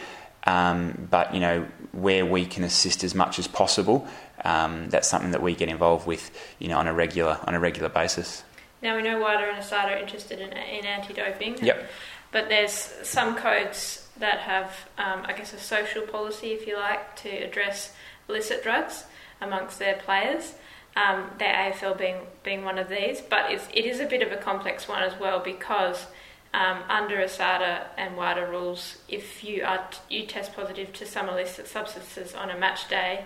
um, 0.46 1.08
but 1.10 1.34
you 1.34 1.40
know 1.40 1.66
where 1.92 2.24
we 2.24 2.46
can 2.46 2.64
assist 2.64 3.04
as 3.04 3.14
much 3.14 3.38
as 3.38 3.46
possible. 3.46 4.06
Um, 4.44 4.88
that's 4.90 5.08
something 5.08 5.30
that 5.32 5.42
we 5.42 5.54
get 5.54 5.68
involved 5.68 6.06
with 6.06 6.30
you 6.58 6.68
know 6.68 6.78
on 6.78 6.86
a 6.86 6.94
regular 6.94 7.38
on 7.46 7.54
a 7.54 7.60
regular 7.60 7.88
basis. 7.88 8.42
Now 8.82 8.96
we 8.96 9.02
know 9.02 9.18
WADA 9.18 9.52
and 9.52 9.62
ASADA 9.62 9.96
are 9.96 9.96
interested 9.96 10.38
in, 10.38 10.52
in 10.52 10.84
anti-doping. 10.84 11.64
Yep. 11.64 11.90
But 12.30 12.48
there's 12.48 12.92
some 13.02 13.34
codes 13.36 14.06
that 14.18 14.40
have, 14.40 14.88
um, 14.98 15.24
I 15.24 15.32
guess, 15.32 15.54
a 15.54 15.58
social 15.58 16.02
policy, 16.02 16.48
if 16.48 16.66
you 16.66 16.76
like, 16.76 17.16
to 17.16 17.28
address 17.28 17.94
illicit 18.28 18.62
drugs 18.62 19.04
amongst 19.40 19.78
their 19.78 19.94
players 19.94 20.54
um, 20.96 21.30
the 21.38 21.44
AFL 21.44 21.98
being 21.98 22.16
being 22.42 22.64
one 22.64 22.78
of 22.78 22.88
these. 22.88 23.20
But 23.20 23.52
it's, 23.52 23.68
it 23.72 23.84
is 23.84 24.00
a 24.00 24.06
bit 24.06 24.22
of 24.22 24.32
a 24.32 24.36
complex 24.36 24.88
one 24.88 25.02
as 25.02 25.18
well 25.20 25.40
because 25.40 26.06
um, 26.54 26.82
under 26.88 27.16
ASADA 27.16 27.86
and 27.96 28.16
WADA 28.16 28.46
rules, 28.46 28.98
if 29.08 29.44
you 29.44 29.62
are 29.64 29.86
t- 29.90 30.16
you 30.16 30.26
test 30.26 30.54
positive 30.54 30.92
to 30.94 31.06
some 31.06 31.28
illicit 31.28 31.66
substances 31.66 32.34
on 32.34 32.50
a 32.50 32.58
match 32.58 32.88
day, 32.88 33.24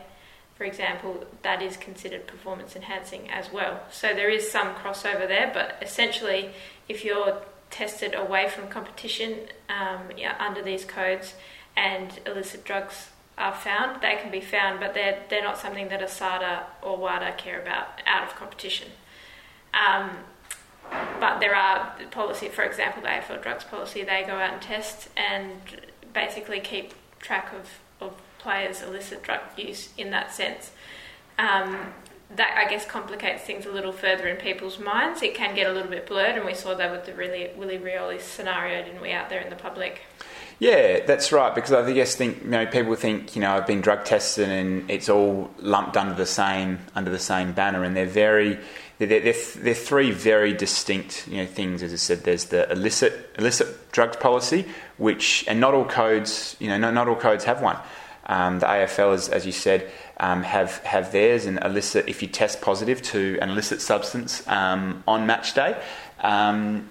for 0.56 0.64
example, 0.64 1.24
that 1.42 1.62
is 1.62 1.76
considered 1.76 2.26
performance 2.26 2.76
enhancing 2.76 3.30
as 3.30 3.52
well. 3.52 3.80
So 3.90 4.08
there 4.08 4.28
is 4.28 4.50
some 4.50 4.74
crossover 4.74 5.26
there, 5.26 5.50
but 5.54 5.78
essentially, 5.80 6.50
if 6.88 7.04
you're 7.04 7.42
tested 7.70 8.14
away 8.14 8.48
from 8.48 8.68
competition 8.68 9.38
um, 9.68 10.10
yeah, 10.16 10.34
under 10.38 10.60
these 10.62 10.84
codes 10.84 11.34
and 11.76 12.18
illicit 12.26 12.64
drugs 12.64 13.10
are 13.38 13.54
found. 13.54 14.02
They 14.02 14.16
can 14.16 14.30
be 14.30 14.40
found, 14.40 14.80
but 14.80 14.92
they're, 14.92 15.22
they're 15.30 15.42
not 15.42 15.56
something 15.56 15.88
that 15.88 16.00
ASADA 16.00 16.64
or 16.82 16.98
WADA 16.98 17.36
care 17.38 17.60
about 17.60 18.02
out 18.06 18.24
of 18.24 18.36
competition. 18.36 18.88
Um, 19.72 20.10
but 21.20 21.38
there 21.40 21.54
are 21.54 21.94
policy, 22.11 22.49
for 22.49 22.62
example, 22.62 23.02
the 23.02 23.09
AFL 23.09 23.42
drugs 23.42 23.64
policy, 23.64 24.02
they 24.02 24.25
go 24.26 24.35
out 24.35 24.54
and 24.54 24.62
test 24.62 25.09
and 25.16 25.52
basically 26.12 26.61
keep 26.61 26.94
track 27.20 27.52
of, 27.52 27.68
of 28.00 28.14
players' 28.38 28.82
illicit 28.82 29.23
drug 29.23 29.40
use 29.56 29.90
in 29.97 30.11
that 30.11 30.32
sense. 30.32 30.73
Um, 31.38 31.92
that 32.37 32.56
I 32.56 32.70
guess 32.70 32.87
complicates 32.87 33.42
things 33.42 33.66
a 33.66 33.73
little 33.73 33.92
further 33.92 34.28
in 34.28 34.37
people's 34.37 34.78
minds. 34.78 35.20
It 35.23 35.35
can 35.35 35.54
get 35.54 35.68
a 35.68 35.73
little 35.73 35.90
bit 35.90 36.06
blurred, 36.06 36.37
and 36.37 36.47
we 36.47 36.54
saw 36.54 36.75
that 36.75 36.90
with 36.92 37.04
the 37.04 37.12
really 37.12 37.50
Willie 37.56 37.78
Rioli 37.78 38.20
scenario, 38.20 38.85
didn't 38.85 39.00
we, 39.00 39.11
out 39.12 39.28
there 39.28 39.40
in 39.40 39.50
the 39.50 39.56
public? 39.56 40.02
Yeah, 40.61 41.07
that's 41.07 41.33
right. 41.33 41.55
Because 41.55 41.73
I 41.73 41.90
guess 41.90 42.14
think 42.14 42.45
you 42.45 42.50
know 42.50 42.67
people 42.67 42.95
think 42.95 43.35
you 43.35 43.40
know 43.40 43.57
I've 43.57 43.67
been 43.67 43.81
drug 43.81 44.05
tested 44.05 44.50
and 44.50 44.90
it's 44.90 45.09
all 45.09 45.50
lumped 45.59 45.97
under 45.97 46.14
the 46.14 46.26
same 46.26 46.79
under 46.95 47.11
the 47.11 47.19
same 47.19 47.52
banner, 47.52 47.83
and 47.83 47.97
they're 47.97 48.05
very 48.05 48.59
they're, 48.99 49.09
they're, 49.09 49.35
they're 49.57 49.75
three 49.75 50.11
very 50.11 50.52
distinct 50.52 51.26
you 51.29 51.38
know 51.38 51.47
things. 51.47 51.83
As 51.83 51.95
I 51.95 51.97
said, 51.97 52.25
there's 52.25 52.45
the 52.47 52.71
illicit 52.71 53.31
illicit 53.38 53.90
drugs 53.90 54.19
policy, 54.19 54.67
which 54.99 55.47
and 55.49 55.61
not 55.61 55.73
all 55.73 55.87
codes 55.87 56.57
you 56.61 56.69
know 56.69 56.76
not, 56.76 56.93
not 56.93 57.09
all 57.09 57.17
codes 57.17 57.45
have 57.45 57.62
one. 57.62 57.79
Um, 58.26 58.61
the 58.61 58.67
AFL, 58.67 59.14
as, 59.14 59.29
as 59.31 59.47
you 59.47 59.52
said, 59.52 59.90
um, 60.19 60.43
have 60.43 60.76
have 60.85 61.11
theirs 61.11 61.47
and 61.47 61.59
illicit. 61.64 62.07
If 62.07 62.21
you 62.21 62.29
test 62.29 62.61
positive 62.61 63.00
to 63.02 63.38
an 63.40 63.49
illicit 63.49 63.81
substance 63.81 64.47
um, 64.47 65.02
on 65.09 65.26
match 65.26 65.55
day, 65.55 65.83
um, 66.21 66.87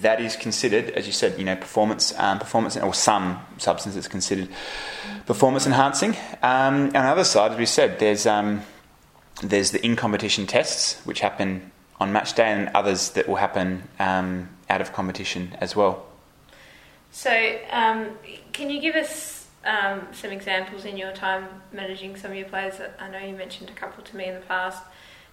that 0.00 0.20
is 0.20 0.36
considered, 0.36 0.90
as 0.90 1.06
you 1.06 1.12
said, 1.12 1.38
you 1.38 1.44
know, 1.44 1.56
performance, 1.56 2.12
um, 2.18 2.38
performance, 2.38 2.76
or 2.76 2.94
some 2.94 3.40
substance 3.58 3.96
is 3.96 4.08
considered 4.08 4.48
performance 5.26 5.66
enhancing. 5.66 6.16
Um, 6.42 6.84
on 6.84 6.90
the 6.90 6.98
other 7.00 7.24
side, 7.24 7.52
as 7.52 7.58
we 7.58 7.66
said, 7.66 7.98
there's 7.98 8.26
um, 8.26 8.62
there's 9.42 9.70
the 9.70 9.84
in 9.84 9.96
competition 9.96 10.46
tests 10.46 11.00
which 11.04 11.20
happen 11.20 11.70
on 11.98 12.12
match 12.12 12.34
day, 12.34 12.50
and 12.50 12.68
others 12.74 13.10
that 13.10 13.28
will 13.28 13.36
happen 13.36 13.82
um, 13.98 14.48
out 14.68 14.80
of 14.80 14.92
competition 14.92 15.56
as 15.60 15.76
well. 15.76 16.06
So, 17.12 17.58
um, 17.70 18.10
can 18.52 18.70
you 18.70 18.80
give 18.80 18.94
us 18.94 19.48
um, 19.64 20.06
some 20.12 20.30
examples 20.30 20.84
in 20.84 20.96
your 20.96 21.12
time 21.12 21.46
managing 21.72 22.16
some 22.16 22.30
of 22.30 22.36
your 22.36 22.48
players? 22.48 22.74
I 22.98 23.10
know 23.10 23.18
you 23.18 23.34
mentioned 23.34 23.68
a 23.68 23.74
couple 23.74 24.02
to 24.04 24.16
me 24.16 24.26
in 24.26 24.34
the 24.34 24.40
past. 24.40 24.82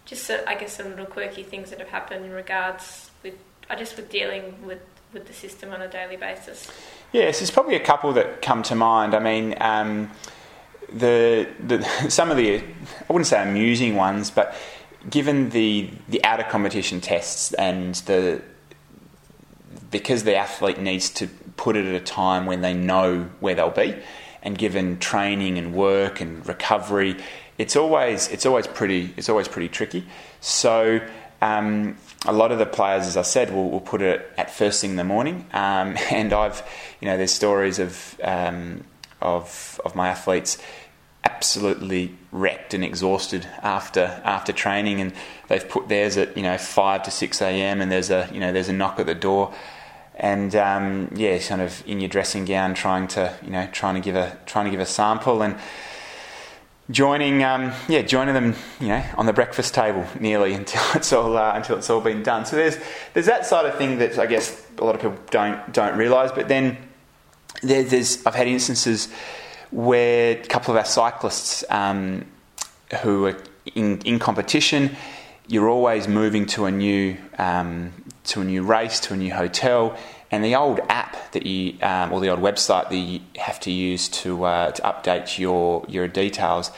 Just, 0.06 0.30
I 0.30 0.56
guess, 0.56 0.74
some 0.74 0.90
little 0.90 1.06
quirky 1.06 1.44
things 1.44 1.70
that 1.70 1.80
have 1.80 1.90
happened 1.90 2.26
in 2.26 2.32
regards 2.32 3.12
I 3.70 3.76
just 3.76 3.96
with 3.96 4.10
dealing 4.10 4.66
with 4.66 4.80
with 5.14 5.28
the 5.28 5.34
system 5.34 5.72
on 5.72 5.82
a 5.82 5.88
daily 5.88 6.18
basis. 6.18 6.70
Yes, 7.14 7.40
there's 7.40 7.52
probably 7.52 7.76
a 7.76 7.80
couple 7.80 8.12
that 8.14 8.42
come 8.42 8.64
to 8.64 8.76
mind. 8.76 9.14
I 9.14 9.20
mean. 9.20 9.56
Um, 9.60 10.12
the, 10.92 11.48
the 11.60 11.84
some 12.10 12.32
of 12.32 12.38
the 12.38 12.58
I 12.58 12.64
wouldn't 13.14 13.28
say 13.28 13.42
amusing 13.42 13.96
ones, 13.96 14.32
but 14.32 14.56
given 15.10 15.50
the 15.50 15.90
the 16.08 16.24
out 16.24 16.40
of 16.40 16.48
competition 16.48 17.02
tests 17.02 17.54
and 17.54 17.96
the 17.96 18.42
because 19.90 20.24
the 20.24 20.36
athlete 20.36 20.80
needs 20.80 21.10
to 21.10 21.28
put 21.56 21.78
it 21.78 21.86
at 21.86 21.96
a 21.96 22.04
time 22.04 22.46
when 22.46 22.62
they 22.62 22.74
know 22.74 23.30
where 23.40 23.56
they'll 23.56 23.70
be, 23.70 23.96
and 24.44 24.58
given 24.58 25.00
training 25.00 25.58
and 25.58 25.74
work 25.74 26.22
and 26.22 26.46
recovery, 26.48 27.18
it's 27.58 27.76
always 27.76 28.28
it's 28.30 28.46
always 28.46 28.68
pretty 28.68 29.14
it's 29.18 29.30
always 29.30 29.48
pretty 29.48 29.70
tricky. 29.70 30.06
So. 30.42 31.02
Um, 31.42 31.98
a 32.26 32.34
lot 32.34 32.52
of 32.52 32.58
the 32.58 32.66
players, 32.66 33.06
as 33.06 33.16
I 33.16 33.22
said, 33.22 33.54
will, 33.54 33.70
will 33.70 33.80
put 33.80 34.02
it 34.02 34.32
at 34.38 34.50
first 34.50 34.82
thing 34.82 34.92
in 34.92 34.96
the 34.96 35.04
morning, 35.04 35.46
um, 35.54 35.96
and 36.12 36.34
I've, 36.34 36.64
you 37.00 37.08
know, 37.08 37.18
there's 37.18 37.34
stories 37.34 37.80
of 37.80 38.20
um, 38.24 38.84
of 39.22 39.80
of 39.86 39.96
my 39.96 40.10
athletes 40.10 40.58
absolutely 41.24 42.16
wrecked 42.32 42.74
and 42.74 42.84
exhausted 42.84 43.46
after 43.62 44.22
after 44.24 44.52
training, 44.54 45.02
and 45.02 45.14
they've 45.48 45.68
put 45.68 45.88
theirs 45.90 46.18
at 46.18 46.36
you 46.38 46.44
know 46.44 46.58
five 46.58 47.04
to 47.04 47.12
six 47.12 47.42
a.m. 47.42 47.82
and 47.82 47.92
there's 47.92 48.10
a 48.10 48.30
you 48.34 48.40
know 48.40 48.52
there's 48.52 48.70
a 48.70 48.74
knock 48.74 49.00
at 49.00 49.06
the 49.06 49.16
door, 49.16 49.54
and 50.16 50.56
um, 50.56 51.10
yeah, 51.16 51.38
kind 51.40 51.62
of 51.62 51.84
in 51.86 52.00
your 52.00 52.10
dressing 52.10 52.46
gown, 52.46 52.74
trying 52.74 53.08
to 53.10 53.36
you 53.44 53.52
know 53.52 53.68
trying 53.72 53.96
to 53.96 54.02
give 54.02 54.16
a 54.16 54.38
trying 54.46 54.66
to 54.66 54.72
give 54.72 54.80
a 54.80 54.86
sample. 54.86 55.42
And 55.42 55.58
joining 56.90 57.44
um, 57.44 57.74
yeah 57.90 58.02
joining 58.02 58.34
them 58.34 58.56
you 58.80 58.88
know 58.88 59.04
on 59.18 59.26
the 59.26 59.34
breakfast 59.34 59.74
table 59.74 60.06
nearly 60.20 60.54
until 60.62 60.82
it's 60.96 61.12
all 61.12 61.38
uh, 61.38 61.54
until 61.54 61.78
it's 61.78 61.90
all 61.90 62.02
been 62.02 62.24
done. 62.24 62.46
So 62.46 62.56
there's 62.56 62.78
there's 63.14 63.26
that 63.26 63.46
side 63.46 63.66
of 63.66 63.76
thing 63.76 64.00
that 64.00 64.18
I 64.20 64.26
guess 64.26 64.66
a 64.78 64.84
lot 64.84 64.96
of 64.96 65.02
people 65.02 65.18
don't 65.32 65.74
don't 65.74 65.98
realise, 65.98 66.32
but 66.32 66.48
then 66.48 66.78
there, 67.64 67.84
there's 67.84 68.26
I've 68.26 68.36
had 68.36 68.48
instances 68.48 69.10
where 69.72 70.38
a 70.38 70.46
couple 70.46 70.74
of 70.74 70.78
our 70.78 70.86
cyclists 70.86 71.64
um, 71.70 72.26
who 73.02 73.26
are 73.26 73.38
in, 73.76 74.00
in 74.02 74.18
competition, 74.18 74.96
you're 75.48 75.70
always 75.70 76.08
moving 76.08 76.46
to 76.48 76.66
a 76.66 76.72
new 76.72 77.18
um, 77.38 77.94
to 78.26 78.42
a 78.42 78.44
new 78.44 78.64
race, 78.64 79.00
to 79.02 79.14
a 79.14 79.18
new 79.18 79.34
hotel, 79.34 79.98
and 80.32 80.44
the 80.44 80.56
old 80.56 80.80
app 80.90 81.32
that 81.32 81.46
you 81.46 81.78
um, 81.82 82.12
or 82.12 82.20
the 82.20 82.30
old 82.30 82.40
website 82.40 82.90
that 82.90 82.96
you 82.96 83.22
have 83.38 83.60
to 83.62 83.72
use 83.72 84.10
to 84.10 84.44
uh, 84.44 84.72
to 84.72 84.82
update 84.82 85.38
your 85.40 85.86
your 85.88 86.08
details 86.08 86.72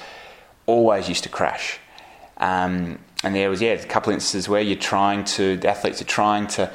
always 0.65 1.09
used 1.09 1.23
to 1.23 1.29
crash. 1.29 1.79
Um, 2.37 2.99
and 3.23 3.35
there 3.35 3.49
was 3.49 3.61
yeah 3.61 3.71
a 3.71 3.85
couple 3.85 4.11
of 4.11 4.15
instances 4.15 4.47
where 4.47 4.61
you're 4.61 4.77
trying 4.77 5.23
to 5.25 5.57
the 5.57 5.69
athletes 5.69 6.01
are 6.01 6.05
trying 6.05 6.47
to 6.47 6.71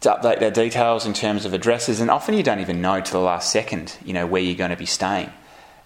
to 0.00 0.10
update 0.10 0.38
their 0.38 0.50
details 0.50 1.06
in 1.06 1.12
terms 1.12 1.44
of 1.44 1.52
addresses, 1.52 2.00
and 2.00 2.10
often 2.10 2.34
you 2.34 2.42
don't 2.42 2.60
even 2.60 2.80
know 2.80 3.00
to 3.00 3.12
the 3.12 3.18
last 3.18 3.50
second, 3.50 3.96
you 4.04 4.12
know, 4.12 4.26
where 4.26 4.40
you're 4.40 4.54
going 4.54 4.70
to 4.70 4.76
be 4.76 4.86
staying. 4.86 5.30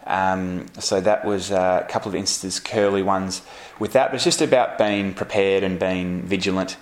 Um, 0.07 0.67
so 0.79 1.01
that 1.01 1.25
was 1.25 1.51
uh, 1.51 1.83
a 1.85 1.89
couple 1.91 2.09
of 2.09 2.15
instances, 2.15 2.61
curly 2.61 3.03
ones 3.03 3.43
with 3.79 3.93
that, 3.93 4.11
but 4.11 4.17
it's 4.17 4.25
just 4.25 4.43
about 4.43 4.77
being 4.77 5.15
prepared 5.15 5.63
and 5.63 5.79
being 5.79 6.23
vigilant, 6.23 6.77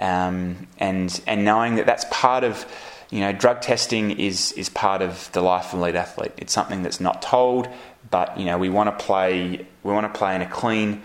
um, 0.00 0.66
and 0.78 1.20
and 1.26 1.44
knowing 1.44 1.76
that 1.76 1.86
that's 1.86 2.06
part 2.10 2.42
of, 2.44 2.66
you 3.10 3.20
know, 3.20 3.32
drug 3.32 3.60
testing 3.60 4.10
is 4.12 4.52
is 4.52 4.68
part 4.68 5.02
of 5.02 5.30
the 5.32 5.42
life 5.42 5.68
of 5.68 5.74
an 5.74 5.80
elite 5.80 5.94
athlete. 5.94 6.32
It's 6.38 6.52
something 6.52 6.82
that's 6.82 7.00
not 7.00 7.22
told, 7.22 7.68
but 8.10 8.38
you 8.38 8.46
know, 8.46 8.58
we 8.58 8.68
want 8.68 8.98
to 8.98 9.04
play 9.04 9.66
we 9.82 9.92
want 9.92 10.12
to 10.12 10.18
play 10.18 10.34
in 10.34 10.42
a 10.42 10.48
clean 10.48 11.02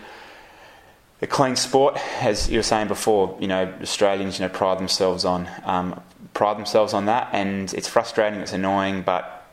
a 1.21 1.27
clean 1.27 1.55
sport, 1.55 1.97
as 2.21 2.49
you 2.49 2.59
were 2.59 2.63
saying 2.63 2.87
before, 2.87 3.37
you 3.39 3.47
know, 3.47 3.73
Australians, 3.81 4.37
you 4.37 4.45
know, 4.45 4.53
pride 4.53 4.77
themselves 4.77 5.25
on 5.25 5.47
um, 5.63 6.01
pride 6.33 6.57
themselves 6.57 6.93
on 6.93 7.05
that, 7.05 7.29
and 7.33 7.73
it's 7.73 7.87
frustrating, 7.87 8.39
it's 8.39 8.53
annoying, 8.53 9.01
but 9.01 9.45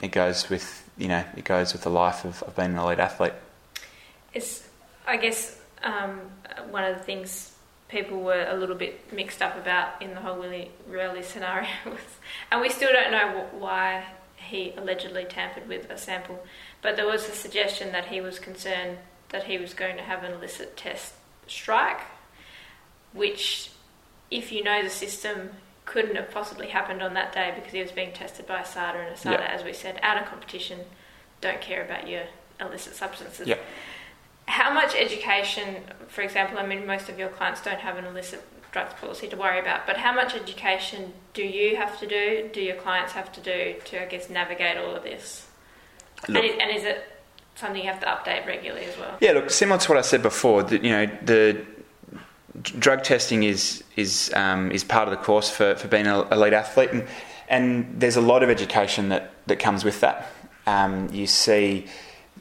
it 0.00 0.10
goes 0.10 0.48
with 0.50 0.82
you 0.98 1.08
know, 1.08 1.24
it 1.36 1.44
goes 1.44 1.72
with 1.72 1.82
the 1.82 1.90
life 1.90 2.24
of, 2.24 2.42
of 2.42 2.56
being 2.56 2.70
an 2.70 2.78
elite 2.78 2.98
athlete. 2.98 3.34
It's, 4.32 4.66
I 5.06 5.16
guess, 5.16 5.58
um, 5.82 6.20
one 6.70 6.84
of 6.84 6.96
the 6.96 7.02
things 7.02 7.55
people 7.88 8.20
were 8.20 8.46
a 8.48 8.56
little 8.56 8.74
bit 8.74 9.12
mixed 9.12 9.40
up 9.40 9.56
about 9.56 10.00
in 10.02 10.10
the 10.14 10.20
whole 10.20 10.38
Willie 10.38 10.70
Rioli 10.90 11.24
scenario 11.24 11.68
and 12.50 12.60
we 12.60 12.68
still 12.68 12.92
don't 12.92 13.12
know 13.12 13.46
why 13.52 14.04
he 14.36 14.72
allegedly 14.76 15.24
tampered 15.24 15.68
with 15.68 15.90
a 15.90 15.98
sample, 15.98 16.44
but 16.82 16.96
there 16.96 17.06
was 17.06 17.28
a 17.28 17.32
suggestion 17.32 17.92
that 17.92 18.06
he 18.06 18.20
was 18.20 18.38
concerned 18.38 18.98
that 19.30 19.44
he 19.44 19.58
was 19.58 19.74
going 19.74 19.96
to 19.96 20.02
have 20.02 20.22
an 20.22 20.32
illicit 20.32 20.76
test 20.76 21.14
strike, 21.46 22.00
which, 23.12 23.70
if 24.30 24.52
you 24.52 24.62
know 24.62 24.82
the 24.82 24.90
system, 24.90 25.50
couldn't 25.84 26.16
have 26.16 26.30
possibly 26.30 26.68
happened 26.68 27.02
on 27.02 27.14
that 27.14 27.32
day 27.32 27.52
because 27.54 27.72
he 27.72 27.80
was 27.80 27.92
being 27.92 28.12
tested 28.12 28.46
by 28.46 28.60
ASADA, 28.60 29.06
and 29.06 29.16
ASADA, 29.16 29.32
yep. 29.32 29.50
as 29.50 29.64
we 29.64 29.72
said, 29.72 29.98
out 30.02 30.20
of 30.20 30.28
competition, 30.28 30.80
don't 31.40 31.60
care 31.60 31.84
about 31.84 32.08
your 32.08 32.24
illicit 32.60 32.94
substances. 32.94 33.46
Yep. 33.46 33.60
How 34.46 34.72
much 34.72 34.94
education, 34.94 35.82
for 36.08 36.22
example, 36.22 36.58
I 36.58 36.66
mean, 36.66 36.86
most 36.86 37.08
of 37.08 37.18
your 37.18 37.28
clients 37.28 37.62
don't 37.62 37.80
have 37.80 37.96
an 37.96 38.04
illicit 38.04 38.42
drugs 38.72 38.94
policy 38.94 39.26
to 39.28 39.36
worry 39.36 39.58
about, 39.58 39.86
but 39.86 39.96
how 39.96 40.14
much 40.14 40.34
education 40.34 41.12
do 41.34 41.42
you 41.42 41.76
have 41.76 41.98
to 42.00 42.06
do, 42.06 42.48
do 42.52 42.60
your 42.60 42.76
clients 42.76 43.12
have 43.12 43.32
to 43.32 43.40
do 43.40 43.76
to, 43.86 44.02
I 44.02 44.06
guess, 44.06 44.30
navigate 44.30 44.76
all 44.76 44.94
of 44.94 45.02
this? 45.02 45.48
And 46.28 46.36
is, 46.36 46.56
and 46.60 46.70
is 46.70 46.84
it 46.84 47.04
something 47.56 47.82
you 47.82 47.90
have 47.90 48.00
to 48.00 48.06
update 48.06 48.46
regularly 48.46 48.84
as 48.84 48.96
well. 48.98 49.16
Yeah, 49.20 49.32
look, 49.32 49.50
similar 49.50 49.78
to 49.80 49.88
what 49.88 49.98
I 49.98 50.02
said 50.02 50.22
before, 50.22 50.62
that 50.62 50.84
you 50.84 50.90
know 50.90 51.06
the 51.22 51.64
drug 52.62 53.02
testing 53.02 53.42
is 53.42 53.82
is 53.96 54.30
um, 54.34 54.70
is 54.70 54.84
part 54.84 55.08
of 55.08 55.18
the 55.18 55.22
course 55.24 55.50
for, 55.50 55.74
for 55.74 55.88
being 55.88 56.06
an 56.06 56.26
elite 56.30 56.52
athlete, 56.52 56.90
and 56.92 57.06
and 57.48 58.00
there's 58.00 58.16
a 58.16 58.20
lot 58.20 58.42
of 58.42 58.50
education 58.50 59.08
that, 59.08 59.32
that 59.46 59.58
comes 59.58 59.84
with 59.84 60.00
that. 60.00 60.28
Um, 60.66 61.08
you 61.12 61.26
see, 61.26 61.86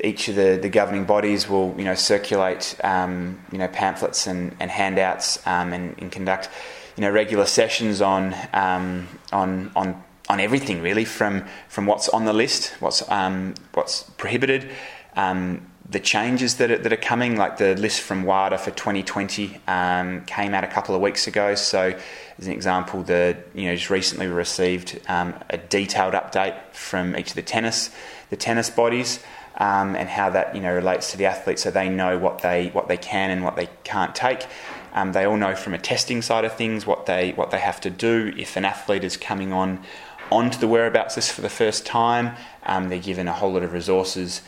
each 0.04 0.28
of 0.28 0.36
the, 0.36 0.60
the 0.62 0.70
governing 0.70 1.06
bodies 1.06 1.48
will 1.50 1.74
you 1.78 1.86
know 1.86 1.96
circulate 1.96 2.76
um, 2.84 3.40
you 3.52 3.58
know 3.58 3.68
pamphlets 3.68 4.28
and, 4.28 4.56
and 4.60 4.70
handouts 4.70 5.46
um, 5.48 5.74
and, 5.74 5.96
and, 6.00 6.12
conduct 6.12 6.50
you 6.98 7.02
know 7.02 7.10
regular 7.10 7.46
sessions 7.46 8.02
on 8.02 8.36
um, 8.54 9.08
on 9.32 9.72
on 9.76 10.04
on 10.30 10.40
everything 10.40 10.82
really 10.82 11.06
from 11.06 11.46
from 11.68 11.86
what's 11.86 12.10
on 12.10 12.26
the 12.26 12.34
list, 12.34 12.74
what's 12.80 13.10
um, 13.10 13.54
what's 13.74 14.04
prohibited, 14.18 14.70
um, 15.16 15.66
the 15.88 16.00
changes 16.00 16.56
that 16.56 16.72
are, 16.72 16.80
that 16.80 16.92
are 16.92 16.98
coming, 16.98 17.38
like 17.38 17.58
the 17.58 17.76
list 17.76 18.02
from 18.02 18.24
WADA 18.24 18.58
for 18.58 18.72
2020, 18.72 19.60
um, 19.68 20.26
came 20.26 20.56
out 20.56 20.64
a 20.64 20.68
couple 20.68 20.96
of 20.96 21.02
weeks 21.02 21.28
ago. 21.28 21.54
So, 21.54 21.96
as 22.40 22.48
an 22.48 22.54
example, 22.54 23.04
the 23.04 23.38
you 23.54 23.66
know 23.66 23.76
just 23.76 23.90
recently 23.90 24.28
we 24.28 24.34
received 24.34 25.00
a 25.08 25.60
detailed 25.70 26.16
update 26.16 26.60
from 26.72 27.16
each 27.16 27.30
of 27.30 27.36
the 27.36 27.44
tennis 27.44 27.92
the 28.30 28.36
tennis 28.36 28.70
bodies 28.70 29.20
um, 29.58 29.96
and 29.96 30.10
how 30.10 30.30
that 30.30 30.56
you 30.56 30.62
know 30.62 30.74
relates 30.74 31.12
to 31.12 31.18
the 31.18 31.26
athletes, 31.26 31.64
so 31.64 31.72
they 31.72 31.90
know 31.90 32.18
what 32.18 32.40
they 32.40 32.70
what 32.70 32.88
they 32.88 32.98
can 32.98 33.32
and 33.32 33.44
what 33.44 33.56
they 33.56 33.70
can't 33.84 34.14
take. 34.16 34.46
Um, 34.94 35.12
they 35.12 35.26
all 35.26 35.38
know 35.38 35.56
from 35.56 35.74
a 35.74 35.78
testing 35.78 36.22
side 36.22 36.46
of 36.46 36.56
things 36.56 36.86
what 36.86 37.06
they 37.06 37.32
what 37.34 37.52
they 37.52 37.60
have 37.60 37.82
to 37.82 37.90
do 37.90 38.34
if 38.38 38.56
an 38.56 38.66
athlete 38.66 39.04
is 39.04 39.18
coming 39.18 39.52
on 39.52 39.84
onto 40.32 40.58
the 40.58 40.68
whereabouts 40.68 41.16
list 41.16 41.32
for 41.32 41.42
the 41.42 41.50
first 41.50 41.86
time. 41.86 42.36
Um, 42.64 42.90
they're 42.90 43.00
given 43.00 43.28
a 43.28 43.34
whole 43.34 43.54
lot 43.54 43.64
of 43.64 43.74
resources 43.74 44.42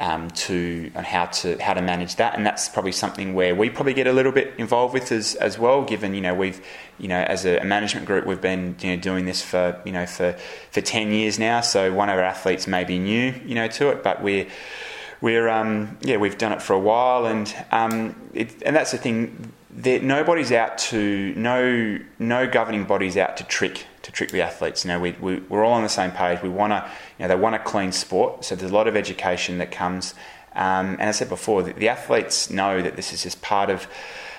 um, 0.00 0.30
to 0.30 0.90
how 0.94 1.26
to 1.26 1.62
how 1.62 1.74
to 1.74 1.82
manage 1.82 2.16
that, 2.16 2.34
and 2.34 2.44
that's 2.44 2.70
probably 2.70 2.92
something 2.92 3.34
where 3.34 3.54
we 3.54 3.68
probably 3.68 3.92
get 3.92 4.06
a 4.06 4.12
little 4.12 4.32
bit 4.32 4.54
involved 4.56 4.94
with 4.94 5.12
as, 5.12 5.34
as 5.34 5.58
well. 5.58 5.82
Given 5.84 6.14
you 6.14 6.22
know 6.22 6.34
we've 6.34 6.64
you 6.98 7.06
know 7.06 7.20
as 7.20 7.44
a, 7.44 7.62
management 7.64 8.06
group 8.06 8.24
we've 8.24 8.40
been 8.40 8.74
you 8.80 8.96
know 8.96 9.02
doing 9.02 9.26
this 9.26 9.42
for 9.42 9.80
you 9.84 9.92
know 9.92 10.06
for 10.06 10.32
for 10.70 10.80
ten 10.80 11.12
years 11.12 11.38
now, 11.38 11.60
so 11.60 11.92
one 11.92 12.08
of 12.08 12.16
our 12.16 12.24
athletes 12.24 12.66
may 12.66 12.82
be 12.82 12.98
new 12.98 13.34
you 13.44 13.54
know 13.54 13.68
to 13.68 13.90
it, 13.90 14.02
but 14.02 14.22
we're 14.22 14.46
we're 15.20 15.48
um, 15.48 15.98
yeah 16.00 16.16
we've 16.16 16.38
done 16.38 16.52
it 16.52 16.62
for 16.62 16.72
a 16.72 16.80
while, 16.80 17.26
and 17.26 17.54
um, 17.70 18.16
it, 18.32 18.62
and 18.64 18.74
that's 18.74 18.92
the 18.92 18.98
thing. 18.98 19.52
That 19.72 20.02
nobody's 20.02 20.50
out 20.50 20.78
to 20.78 21.32
no 21.36 21.98
no 22.18 22.48
governing 22.48 22.84
body's 22.84 23.16
out 23.16 23.36
to 23.36 23.44
trick 23.44 23.86
to 24.10 24.16
trick 24.16 24.30
the 24.30 24.42
athletes. 24.42 24.84
Know, 24.84 25.00
we, 25.00 25.12
we, 25.12 25.36
we're 25.40 25.64
all 25.64 25.72
on 25.72 25.82
the 25.82 25.88
same 25.88 26.10
page. 26.10 26.42
We 26.42 26.48
want 26.48 26.72
to, 26.72 26.90
you 27.18 27.24
know, 27.24 27.28
they 27.28 27.36
want 27.36 27.54
a 27.54 27.58
clean 27.58 27.92
sport. 27.92 28.44
So 28.44 28.54
there's 28.54 28.70
a 28.70 28.74
lot 28.74 28.88
of 28.88 28.96
education 28.96 29.58
that 29.58 29.70
comes. 29.70 30.14
Um, 30.54 30.96
and 30.98 31.02
I 31.02 31.12
said 31.12 31.28
before, 31.28 31.62
the, 31.62 31.72
the, 31.72 31.88
athletes 31.88 32.50
know 32.50 32.82
that 32.82 32.96
this 32.96 33.12
is 33.12 33.22
just 33.22 33.40
part 33.40 33.70
of 33.70 33.86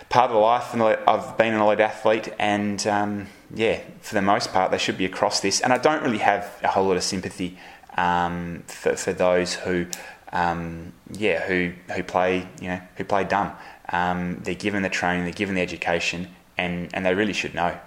part 0.10 0.30
of 0.30 0.34
the 0.34 0.40
life 0.40 0.76
of 1.08 1.38
being 1.38 1.54
an 1.54 1.62
elite 1.62 1.80
athlete, 1.80 2.34
and 2.38 2.86
um, 2.86 3.28
yeah, 3.56 3.80
for 4.02 4.14
the 4.14 4.22
most 4.22 4.52
part, 4.52 4.70
they 4.70 4.78
should 4.78 4.98
be 4.98 5.06
across 5.06 5.40
this. 5.40 5.62
And 5.62 5.72
I 5.72 5.78
don't 5.78 6.04
really 6.04 6.18
have 6.18 6.60
a 6.64 6.68
whole 6.68 6.86
lot 6.86 6.98
of 6.98 7.04
sympathy 7.04 7.58
um, 7.96 8.64
for, 8.68 8.98
for 8.98 9.14
those 9.14 9.54
who, 9.56 9.86
um, 10.34 10.92
yeah, 11.14 11.48
who 11.48 11.72
who 11.96 12.04
play, 12.04 12.46
you 12.60 12.68
know, 12.68 12.82
who 12.98 13.06
play 13.06 13.24
dumb. 13.24 13.54
Um, 13.88 14.42
they're 14.44 14.54
given 14.54 14.84
the 14.84 14.90
training, 14.90 15.24
they're 15.24 15.34
given 15.34 15.56
the 15.56 15.62
education, 15.62 16.28
and, 16.58 16.90
and 16.94 17.06
they 17.06 17.16
really 17.16 17.34
should 17.34 17.54
know. 17.54 17.80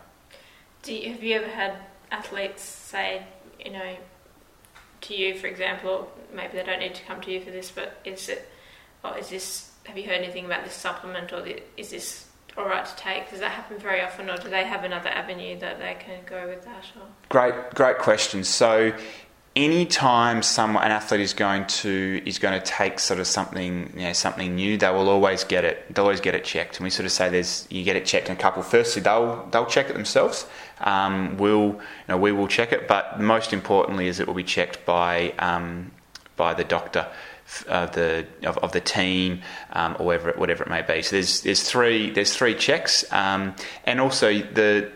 You, 0.87 1.13
have 1.13 1.23
you 1.23 1.37
ever 1.37 1.49
had 1.49 1.77
athletes 2.11 2.63
say, 2.63 3.23
you 3.65 3.73
know, 3.73 3.97
to 5.03 5.15
you, 5.15 5.37
for 5.39 5.47
example, 5.47 6.11
maybe 6.33 6.57
they 6.57 6.65
don't 6.65 6.81
need 6.81 6.95
to 6.95 7.03
come 7.05 7.21
to 7.23 7.31
you 7.31 7.41
for 7.41 7.51
this, 7.51 7.71
but 7.71 7.99
is 8.05 8.29
it, 8.29 8.49
or 9.03 9.17
is 9.19 9.29
this, 9.29 9.71
have 9.85 9.97
you 9.97 10.05
heard 10.05 10.21
anything 10.21 10.47
about 10.47 10.65
this 10.65 10.75
supplement, 10.75 11.33
or 11.33 11.43
the, 11.43 11.63
is 11.77 11.91
this 11.91 12.27
all 12.57 12.67
right 12.67 12.87
to 12.87 12.97
take? 12.97 13.31
Does 13.31 13.41
that 13.41 13.51
happen 13.51 13.79
very 13.79 14.01
often, 14.01 14.31
or 14.31 14.37
do 14.37 14.49
they 14.49 14.65
have 14.65 14.85
another 14.85 15.09
avenue 15.09 15.59
that 15.59 15.79
they 15.79 15.97
can 15.99 16.21
go 16.27 16.49
with 16.49 16.65
that? 16.65 16.85
Or? 16.97 17.07
Great, 17.29 17.55
great 17.75 17.99
question. 17.99 18.45
So, 18.45 18.93
anytime 19.57 20.43
someone 20.43 20.83
an 20.83 20.91
athlete 20.91 21.21
is 21.21 21.33
going 21.33 21.65
to 21.67 22.21
is 22.27 22.39
going 22.39 22.59
to 22.59 22.65
take 22.65 22.99
sort 22.99 23.21
of 23.21 23.27
something 23.27 23.93
you 23.95 24.03
know 24.03 24.13
something 24.13 24.57
new 24.57 24.77
they 24.77 24.91
will 24.91 25.09
always 25.09 25.45
get 25.45 25.65
it 25.65 25.95
they'll 25.95 26.05
always 26.05 26.21
get 26.21 26.35
it 26.35 26.45
checked. 26.45 26.77
And 26.77 26.85
we 26.85 26.91
sort 26.91 27.07
of 27.07 27.13
say 27.13 27.29
there's 27.29 27.67
you 27.71 27.85
get 27.85 27.97
it 27.97 28.05
checked 28.05 28.29
in 28.29 28.37
a 28.37 28.39
couple. 28.39 28.63
Firstly 28.63 29.03
they'll 29.03 29.47
they'll 29.51 29.67
check 29.67 29.89
it 29.91 29.93
themselves. 29.93 30.47
Um, 30.81 31.37
we'll 31.39 31.67
you 31.69 31.81
know 32.09 32.17
we 32.17 32.33
will 32.33 32.49
check 32.49 32.73
it. 32.73 32.89
But 32.89 33.21
most 33.21 33.53
importantly 33.53 34.09
is 34.09 34.19
it 34.21 34.27
will 34.27 34.35
be 34.35 34.45
checked 34.45 34.85
by 34.85 35.33
um, 35.39 35.93
by 36.37 36.55
the 36.55 36.65
doctor 36.65 37.07
of 37.69 37.93
the 37.93 38.27
of, 38.43 38.59
of 38.59 38.73
the 38.73 38.81
team 38.81 39.43
um, 39.73 39.97
or 39.99 40.07
whatever 40.07 40.33
whatever 40.33 40.65
it 40.65 40.71
may 40.71 40.83
be. 40.83 41.03
So 41.03 41.17
there's 41.17 41.43
there's 41.43 41.63
three 41.63 42.11
there's 42.11 42.37
three 42.37 42.55
checks. 42.55 43.05
Um, 43.13 43.55
and 43.85 44.01
also 44.01 44.33
the 44.33 44.91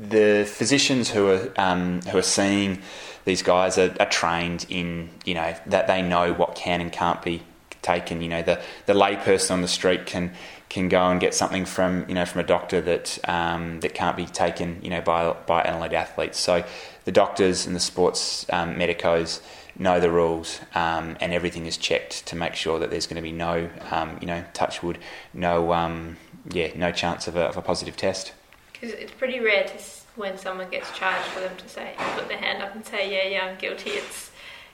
the 0.00 0.50
physicians 0.50 1.10
who 1.10 1.28
are 1.28 1.52
um, 1.56 2.00
who 2.02 2.18
are 2.18 2.22
seeing 2.22 2.80
these 3.24 3.42
guys 3.42 3.76
are, 3.76 3.94
are, 4.00 4.08
trained 4.08 4.64
in 4.68 5.10
you 5.24 5.34
know 5.34 5.54
that 5.66 5.86
they 5.86 6.00
know 6.00 6.32
what 6.32 6.54
can 6.54 6.80
and 6.80 6.90
can't 6.90 7.22
be 7.22 7.42
taken. 7.82 8.22
You 8.22 8.28
know 8.28 8.42
the 8.42 8.60
the 8.86 8.94
layperson 8.94 9.50
on 9.52 9.60
the 9.60 9.68
street 9.68 10.06
can 10.06 10.32
can 10.70 10.88
go 10.88 11.10
and 11.10 11.20
get 11.20 11.34
something 11.34 11.66
from 11.66 12.06
you 12.08 12.14
know 12.14 12.24
from 12.24 12.40
a 12.40 12.44
doctor 12.44 12.80
that 12.80 13.18
um, 13.28 13.80
that 13.80 13.92
can't 13.92 14.16
be 14.16 14.24
taken 14.24 14.80
you 14.82 14.90
know 14.90 15.02
by 15.02 15.32
by 15.46 15.62
elite 15.64 15.92
athlete. 15.92 16.34
So 16.34 16.64
the 17.04 17.12
doctors 17.12 17.66
and 17.66 17.76
the 17.76 17.80
sports 17.80 18.46
um, 18.50 18.76
medicos 18.76 19.40
know 19.78 20.00
the 20.00 20.10
rules 20.10 20.60
um, 20.74 21.16
and 21.20 21.32
everything 21.32 21.66
is 21.66 21.76
checked 21.76 22.26
to 22.26 22.36
make 22.36 22.54
sure 22.54 22.78
that 22.78 22.90
there's 22.90 23.06
going 23.06 23.16
to 23.16 23.22
be 23.22 23.32
no 23.32 23.68
um, 23.90 24.18
you 24.20 24.26
know 24.26 24.44
touch 24.54 24.82
wood 24.82 24.98
no 25.34 25.72
um, 25.72 26.16
yeah 26.50 26.68
no 26.74 26.90
chance 26.90 27.28
of 27.28 27.36
a, 27.36 27.42
of 27.42 27.56
a 27.58 27.62
positive 27.62 27.96
test. 27.96 28.32
Because 28.80 28.94
it's 28.94 29.12
pretty 29.12 29.40
rare 29.40 29.64
to 29.64 29.78
when 30.16 30.38
someone 30.38 30.70
gets 30.70 30.90
charged 30.96 31.26
for 31.28 31.40
them 31.40 31.56
to 31.56 31.68
say 31.68 31.94
put 32.14 32.28
their 32.28 32.38
hand 32.38 32.62
up 32.62 32.74
and 32.74 32.84
say 32.84 33.10
yeah 33.10 33.28
yeah 33.28 33.46
I'm 33.46 33.58
guilty. 33.58 33.90
It's 33.90 34.30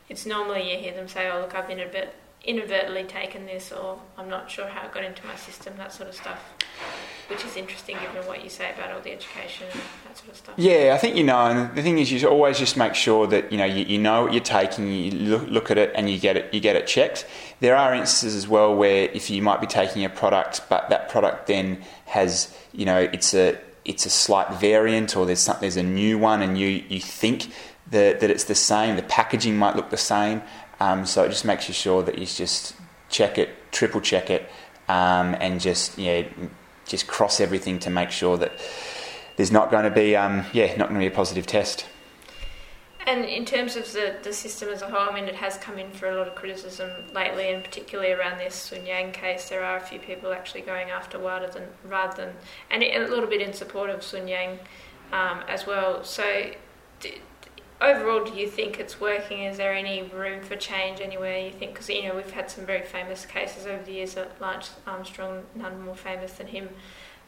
it's 0.09 0.27
normally 0.27 0.71
you 0.71 0.79
hear 0.79 0.95
them 0.95 1.09
say 1.09 1.29
oh 1.31 1.41
look 1.41 1.55
I've 1.55 1.69
bit 1.69 2.15
inadvertently 2.47 3.05
taken 3.05 3.45
this 3.45 3.73
or 3.73 4.01
I'm 4.17 4.29
not 4.29 4.51
sure 4.51 4.67
how 4.67 4.87
it 4.87 4.93
got 4.93 5.05
into 5.05 5.27
my 5.27 5.35
system, 5.37 5.75
that 5.79 5.93
sort 5.93 6.09
of 6.09 6.15
stuff. 6.15 6.39
Which 7.29 7.45
is 7.45 7.57
interesting 7.57 7.97
given 7.97 8.25
what 8.29 8.45
you 8.45 8.51
say 8.51 8.73
about 8.73 8.93
all 8.93 9.01
the 9.01 9.11
education 9.11 9.67
and 9.73 9.83
that 10.07 10.17
sort 10.17 10.31
of 10.31 10.37
stuff. 10.37 10.55
Yeah, 10.57 10.93
I 10.95 10.99
think 10.99 11.17
you 11.17 11.25
know, 11.25 11.39
and 11.39 11.75
the 11.75 11.83
thing 11.83 11.99
is, 11.99 12.13
you 12.13 12.29
always 12.29 12.57
just 12.57 12.77
make 12.77 12.95
sure 12.95 13.27
that 13.27 13.51
you 13.51 13.59
know 13.59 13.65
you, 13.65 13.85
you 13.85 13.99
know 13.99 14.25
what 14.25 14.33
you're 14.33 14.43
taking, 14.43 14.93
you 14.93 15.11
look, 15.11 15.49
look, 15.49 15.71
at 15.73 15.79
it, 15.79 15.91
and 15.97 16.09
you 16.09 16.21
get 16.21 16.37
it 16.37 16.55
you 16.55 16.61
get 16.61 16.77
it 16.77 16.87
checked. 16.87 17.27
There 17.59 17.77
are 17.77 17.95
instances 17.95 18.37
as 18.37 18.47
well 18.47 18.77
where 18.77 19.09
if 19.13 19.29
you 19.29 19.43
might 19.43 19.61
be 19.61 19.67
taking 19.67 20.05
a 20.05 20.09
product, 20.09 20.61
but 20.69 20.89
that 20.91 21.09
product 21.09 21.49
then 21.49 21.83
has 22.05 22.57
you 22.73 22.85
know 22.85 22.99
it's 22.99 23.35
a 23.35 23.59
it's 23.87 24.05
a 24.05 24.11
slight 24.11 24.61
variant 24.61 25.17
or 25.17 25.25
there's 25.25 25.41
some, 25.41 25.57
there's 25.61 25.77
a 25.77 25.83
new 25.83 26.19
one, 26.19 26.43
and 26.43 26.59
you 26.59 26.85
you 26.89 27.01
think 27.01 27.53
that, 27.91 28.21
that 28.21 28.31
it's 28.31 28.45
the 28.45 28.55
same. 28.55 28.97
The 28.97 29.03
packaging 29.03 29.57
might 29.57 29.77
look 29.77 29.91
the 29.91 29.97
same, 29.97 30.43
um, 30.81 31.07
so 31.07 31.25
it 31.25 31.29
just 31.29 31.45
makes 31.45 31.69
you 31.69 31.75
sure 31.75 32.03
that 32.03 32.19
you 32.19 32.27
just 32.27 32.75
check 33.09 33.39
it, 33.39 33.51
triple 33.73 34.01
check 34.01 34.29
it, 34.31 34.51
um, 34.89 35.37
and 35.41 35.61
just 35.61 35.97
yeah, 35.97 36.27
just 36.87 37.07
cross 37.07 37.41
everything 37.41 37.79
to 37.81 37.91
make 37.91 38.11
sure 38.11 38.37
that 38.37 38.53
there's 39.37 39.53
not 39.53 39.71
going 39.71 39.85
to 39.85 39.91
be 39.91 40.17
um, 40.17 40.45
yeah, 40.53 40.67
not 40.77 40.89
going 40.89 41.01
to 41.01 41.01
be 41.01 41.07
a 41.07 41.17
positive 41.17 41.47
test. 41.47 41.87
And 43.07 43.25
in 43.25 43.45
terms 43.45 43.77
of 43.77 43.93
the, 43.93 44.17
the 44.25 44.33
system 44.33 44.69
as 44.69 44.83
a 44.83 44.91
whole, 44.91 45.09
I 45.09 45.15
mean, 45.15 45.29
it 45.29 45.37
has 45.37 45.57
come 45.59 45.79
in 45.79 45.93
for 45.93 46.11
a 46.11 46.17
lot 46.17 46.27
of 46.27 46.35
criticism 46.35 46.91
lately, 47.15 47.53
and 47.53 47.63
particularly 47.63 48.11
around 48.11 48.39
this 48.39 48.57
Sun 48.57 48.85
Yang 48.85 49.13
case, 49.13 49.49
there 49.49 49.63
are 49.63 49.77
a 49.77 49.81
few 49.81 50.01
people 50.01 50.33
actually 50.33 50.63
going 50.63 50.91
after 50.91 51.17
WADA 51.17 51.53
than 51.53 51.69
rather 51.85 52.25
than, 52.25 52.35
and 52.69 52.83
a 52.83 53.07
little 53.07 53.29
bit 53.29 53.41
in 53.41 53.53
support 53.53 53.91
of 53.91 54.03
Sun 54.03 54.27
Yang 54.27 54.59
um, 55.13 55.43
as 55.49 55.69
well. 55.69 56.03
So, 56.03 56.51
overall, 57.81 58.25
do 58.25 58.35
you 58.35 58.49
think 58.49 58.81
it's 58.81 59.01
working? 59.01 59.45
Is 59.45 59.57
there 59.57 59.73
any 59.73 60.03
room 60.03 60.43
for 60.43 60.57
change 60.57 61.01
anywhere? 61.01 61.39
You 61.39 61.53
think 61.53 61.75
because 61.75 61.89
you 61.89 62.09
know 62.09 62.17
we've 62.17 62.31
had 62.33 62.51
some 62.51 62.67
very 62.67 62.83
famous 62.83 63.25
cases 63.25 63.67
over 63.67 63.85
the 63.85 63.93
years. 63.93 64.17
Lance 64.41 64.73
Armstrong, 64.85 65.45
none 65.55 65.81
more 65.81 65.95
famous 65.95 66.33
than 66.33 66.49
him. 66.49 66.71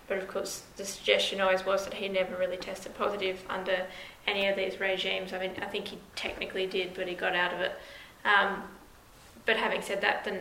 But 0.08 0.18
of 0.18 0.28
course, 0.28 0.62
the 0.76 0.84
suggestion 0.84 1.40
always 1.40 1.64
was 1.64 1.84
that 1.84 1.94
he 1.94 2.08
never 2.08 2.36
really 2.36 2.56
tested 2.56 2.96
positive 2.96 3.42
under 3.48 3.86
any 4.26 4.46
of 4.46 4.56
these 4.56 4.80
regimes. 4.80 5.32
I 5.32 5.38
mean, 5.38 5.52
I 5.60 5.66
think 5.66 5.88
he 5.88 5.98
technically 6.16 6.66
did, 6.66 6.94
but 6.94 7.06
he 7.06 7.14
got 7.14 7.34
out 7.34 7.52
of 7.52 7.60
it. 7.60 7.72
Um, 8.24 8.62
but 9.46 9.56
having 9.56 9.82
said 9.82 10.00
that, 10.00 10.24
the 10.24 10.40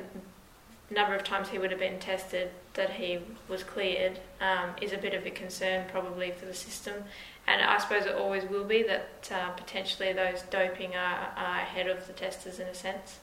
number 0.94 1.14
of 1.14 1.24
times 1.24 1.50
he 1.50 1.60
would 1.60 1.72
have 1.72 1.80
been 1.80 2.00
tested 2.00 2.50
that 2.74 2.92
he 2.92 3.20
was 3.50 3.64
cleared 3.64 4.20
um, 4.40 4.70
is 4.82 4.94
a 4.94 4.98
bit 4.98 5.14
of 5.14 5.26
a 5.26 5.32
concern 5.32 5.86
probably 5.92 6.32
for 6.32 6.46
the 6.46 6.54
system 6.54 7.04
and 7.48 7.62
I 7.62 7.78
suppose 7.78 8.06
it 8.06 8.14
always 8.14 8.44
will 8.44 8.66
be 8.66 8.84
that 8.84 9.32
uh, 9.32 9.50
potentially 9.52 10.12
those 10.12 10.42
doping 10.44 10.96
are, 10.96 11.32
are 11.36 11.60
ahead 11.60 11.88
of 11.88 12.06
the 12.06 12.14
testers 12.14 12.60
in 12.60 12.68
a 12.68 12.74
sense. 12.74 13.20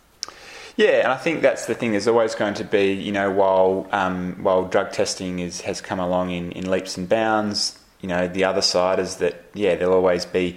Yeah, 0.76 1.04
and 1.04 1.12
I 1.12 1.16
think 1.16 1.42
that's 1.42 1.66
the 1.66 1.74
thing. 1.74 1.92
There's 1.92 2.08
always 2.08 2.34
going 2.34 2.54
to 2.54 2.64
be, 2.64 2.92
you 2.92 3.12
know, 3.12 3.30
while 3.30 3.86
um, 3.92 4.42
while 4.42 4.64
drug 4.64 4.90
testing 4.90 5.38
is 5.38 5.60
has 5.60 5.80
come 5.80 6.00
along 6.00 6.30
in, 6.30 6.50
in 6.52 6.68
leaps 6.68 6.96
and 6.96 7.08
bounds, 7.08 7.78
you 8.00 8.08
know, 8.08 8.26
the 8.26 8.44
other 8.44 8.62
side 8.62 8.98
is 8.98 9.16
that 9.16 9.44
yeah, 9.54 9.76
there'll 9.76 9.94
always 9.94 10.26
be, 10.26 10.56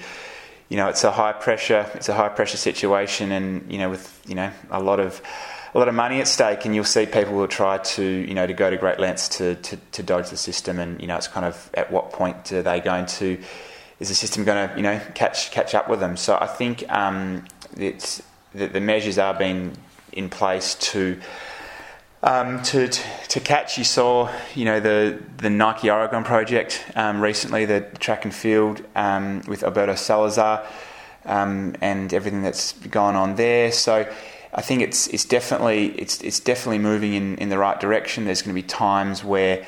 you 0.69 0.77
know, 0.77 0.87
it's 0.87 1.03
a 1.03 1.11
high 1.11 1.33
pressure, 1.33 1.89
it's 1.93 2.09
a 2.09 2.15
high 2.15 2.29
pressure 2.29 2.57
situation, 2.57 3.31
and 3.31 3.71
you 3.71 3.77
know, 3.77 3.91
with 3.91 4.21
you 4.25 4.33
know 4.33 4.51
a 4.71 4.81
lot 4.81 4.99
of 4.99 5.21
a 5.75 5.77
lot 5.77 5.87
of 5.87 5.93
money 5.93 6.19
at 6.19 6.27
stake, 6.27 6.65
and 6.65 6.73
you'll 6.73 6.83
see 6.83 7.05
people 7.05 7.35
will 7.35 7.47
try 7.47 7.77
to, 7.77 8.03
you 8.03 8.33
know, 8.33 8.47
to 8.47 8.53
go 8.53 8.71
to 8.71 8.77
great 8.77 8.99
lengths 8.99 9.27
to, 9.27 9.53
to, 9.55 9.77
to 9.91 10.01
dodge 10.01 10.31
the 10.31 10.37
system, 10.37 10.79
and 10.79 10.99
you 10.99 11.05
know, 11.07 11.15
it's 11.15 11.27
kind 11.27 11.45
of 11.45 11.69
at 11.75 11.91
what 11.91 12.11
point 12.11 12.51
are 12.51 12.63
they 12.63 12.79
going 12.79 13.05
to, 13.05 13.39
is 13.99 14.09
the 14.09 14.15
system 14.15 14.43
going 14.43 14.67
to, 14.67 14.75
you 14.75 14.81
know, 14.81 14.99
catch 15.13 15.51
catch 15.51 15.75
up 15.75 15.87
with 15.87 15.99
them? 15.99 16.17
So 16.17 16.35
I 16.39 16.47
think 16.47 16.89
um, 16.91 17.45
it's 17.75 18.23
that 18.55 18.73
the 18.73 18.81
measures 18.81 19.19
are 19.19 19.35
being 19.35 19.77
in 20.17 20.29
place 20.29 20.75
to. 20.75 21.19
Um, 22.23 22.63
to, 22.63 22.87
to 22.87 23.39
catch, 23.39 23.77
you 23.77 23.83
saw, 23.83 24.31
you 24.55 24.65
know, 24.65 24.79
the 24.79 25.21
the 25.37 25.51
Nike 25.51 25.91
Oregon 25.91 26.23
project 26.23 26.83
um, 26.95 27.21
recently, 27.21 27.65
the 27.65 27.81
track 27.99 28.25
and 28.25 28.33
field 28.33 28.81
um, 28.95 29.43
with 29.47 29.63
Alberto 29.63 29.93
Salazar, 29.93 30.65
um, 31.25 31.75
and 31.79 32.11
everything 32.11 32.41
that's 32.41 32.73
gone 32.73 33.15
on 33.15 33.35
there. 33.35 33.71
So 33.71 34.11
I 34.51 34.61
think 34.61 34.81
it's 34.81 35.07
it's 35.07 35.25
definitely 35.25 35.89
it's 35.99 36.19
it's 36.21 36.39
definitely 36.39 36.79
moving 36.79 37.13
in, 37.13 37.37
in 37.37 37.49
the 37.49 37.59
right 37.59 37.79
direction. 37.79 38.25
There's 38.25 38.41
going 38.41 38.55
to 38.55 38.61
be 38.61 38.67
times 38.67 39.23
where, 39.23 39.65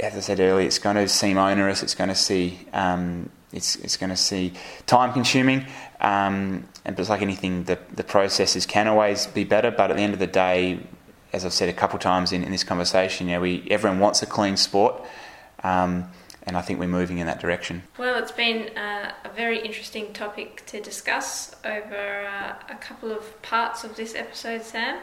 as 0.00 0.16
I 0.16 0.20
said 0.20 0.40
earlier, 0.40 0.66
it's 0.66 0.78
going 0.78 0.96
to 0.96 1.06
seem 1.06 1.36
onerous. 1.36 1.82
It's 1.82 1.94
going 1.94 2.08
to 2.08 2.14
see 2.14 2.58
um, 2.72 3.28
it's 3.52 3.76
it's 3.76 3.96
going 3.96 4.10
to 4.10 4.16
see 4.16 4.52
time 4.86 5.12
consuming. 5.12 5.66
Um, 6.00 6.68
and 6.84 6.98
it's 6.98 7.08
like 7.08 7.22
anything, 7.22 7.64
the 7.64 7.78
the 7.94 8.04
processes 8.04 8.66
can 8.66 8.88
always 8.88 9.26
be 9.26 9.44
better. 9.44 9.70
But 9.70 9.90
at 9.90 9.96
the 9.96 10.02
end 10.02 10.14
of 10.14 10.18
the 10.18 10.26
day, 10.26 10.80
as 11.32 11.44
I've 11.44 11.52
said 11.52 11.68
a 11.68 11.72
couple 11.72 11.98
times 11.98 12.32
in, 12.32 12.42
in 12.42 12.52
this 12.52 12.64
conversation, 12.64 13.28
you 13.28 13.34
know, 13.34 13.40
we 13.40 13.66
everyone 13.70 13.98
wants 14.00 14.22
a 14.22 14.26
clean 14.26 14.56
sport. 14.56 15.02
Um, 15.62 16.10
and 16.44 16.56
I 16.56 16.62
think 16.62 16.80
we're 16.80 16.88
moving 16.88 17.18
in 17.18 17.26
that 17.26 17.38
direction. 17.38 17.82
Well, 17.98 18.16
it's 18.16 18.32
been 18.32 18.76
uh, 18.76 19.12
a 19.24 19.28
very 19.28 19.60
interesting 19.60 20.12
topic 20.12 20.64
to 20.66 20.80
discuss 20.80 21.54
over 21.64 22.26
uh, 22.26 22.54
a 22.68 22.74
couple 22.76 23.12
of 23.12 23.40
parts 23.42 23.84
of 23.84 23.94
this 23.94 24.14
episode, 24.14 24.62
Sam. 24.62 24.98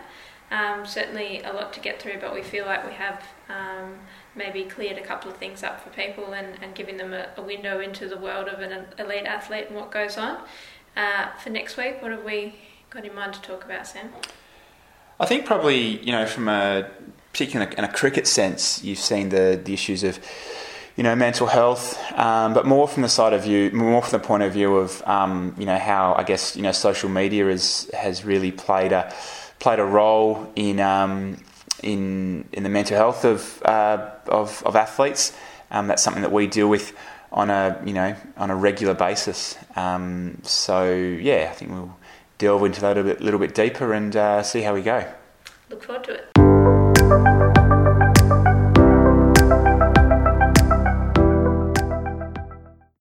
Um, 0.50 0.86
certainly 0.86 1.42
a 1.44 1.54
lot 1.54 1.74
to 1.74 1.80
get 1.80 2.02
through, 2.02 2.20
but 2.22 2.34
we 2.34 2.42
feel 2.42 2.66
like 2.66 2.86
we 2.88 2.94
have 2.94 3.24
um, 3.50 4.00
maybe 4.38 4.63
cleared 4.63 4.97
a 4.97 5.02
couple 5.02 5.30
of 5.32 5.38
things 5.38 5.63
up 5.63 5.82
for 5.82 5.89
people 5.89 6.34
and, 6.34 6.58
and 6.62 6.76
giving 6.76 6.97
them 6.97 7.13
a, 7.13 7.30
a, 7.38 7.41
window 7.41 7.80
into 7.80 8.08
the 8.08 8.17
world 8.17 8.47
of 8.47 8.60
an 8.60 8.86
elite 9.00 9.26
athlete 9.26 9.65
and 9.67 9.76
what 9.76 9.91
goes 9.91 10.17
on. 10.17 10.39
Uh, 10.95 11.28
for 11.43 11.50
next 11.50 11.78
week, 11.78 12.02
what 12.02 12.12
have 12.12 12.23
we 12.23 12.56
got 12.89 13.06
in 13.06 13.13
mind 13.13 13.34
to 13.34 13.41
talk 13.41 13.65
about, 13.65 13.88
Sam? 13.88 14.10
I 15.19 15.26
think 15.26 15.45
probably, 15.45 16.00
you 16.00 16.12
know, 16.12 16.26
from 16.26 16.47
a 16.47 16.89
particularly 17.34 17.76
in 17.78 17.84
a 17.84 17.91
cricket 17.91 18.28
sense, 18.28 18.84
you've 18.84 19.00
seen 19.00 19.30
the, 19.30 19.60
the 19.63 19.73
issues 19.73 20.04
of 20.04 20.19
you 20.95 21.04
know, 21.04 21.15
mental 21.15 21.45
health, 21.45 21.95
um, 22.13 22.56
but 22.56 22.65
more 22.65 22.88
from 22.88 23.04
the 23.04 23.10
side 23.10 23.32
of 23.32 23.43
view, 23.43 23.69
more 23.71 24.02
from 24.02 24.19
the 24.19 24.28
point 24.28 24.41
of 24.41 24.52
view 24.52 24.78
of, 24.78 25.04
um, 25.08 25.54
you 25.56 25.67
know, 25.67 25.78
how 25.78 26.15
I 26.15 26.23
guess 26.23 26.56
you 26.56 26.63
know 26.63 26.71
social 26.71 27.08
media 27.08 27.47
is, 27.50 27.88
has 27.93 28.26
really 28.26 28.52
played 28.52 28.91
a 28.91 29.13
played 29.60 29.78
a 29.78 29.86
role 29.86 30.52
in 30.56 30.80
um, 30.80 31.38
in 31.84 32.48
in 32.52 32.63
the 32.63 32.70
mental 32.70 32.98
health 32.98 33.26
of 33.26 33.62
uh, 33.63 34.10
of, 34.28 34.63
of, 34.66 34.76
athletes. 34.76 35.36
Um, 35.72 35.88
that's 35.88 36.04
something 36.04 36.24
that 36.24 36.32
we 36.32 36.48
deal 36.48 36.70
with 36.70 36.94
on 37.32 37.50
a 37.50 37.82
you 37.86 37.94
know 37.94 38.16
on 38.38 38.50
a 38.50 38.56
regular 38.56 38.94
basis. 38.94 39.58
Um, 39.76 40.40
so 40.44 40.92
yeah, 40.92 41.50
I 41.52 41.54
think 41.54 41.72
we'll 41.72 41.96
delve 42.38 42.63
into 42.63 42.82
that 42.82 42.98
a 42.98 43.02
little 43.02 43.13
bit, 43.13 43.22
little 43.22 43.40
bit 43.40 43.56
deeper 43.56 43.94
and 43.94 44.16
uh, 44.16 44.44
see 44.44 44.62
how 44.62 44.74
we 44.74 44.82
go. 44.82 45.06
Look 45.70 45.84
forward 45.84 46.04
to 46.06 46.13
it. 46.13 46.47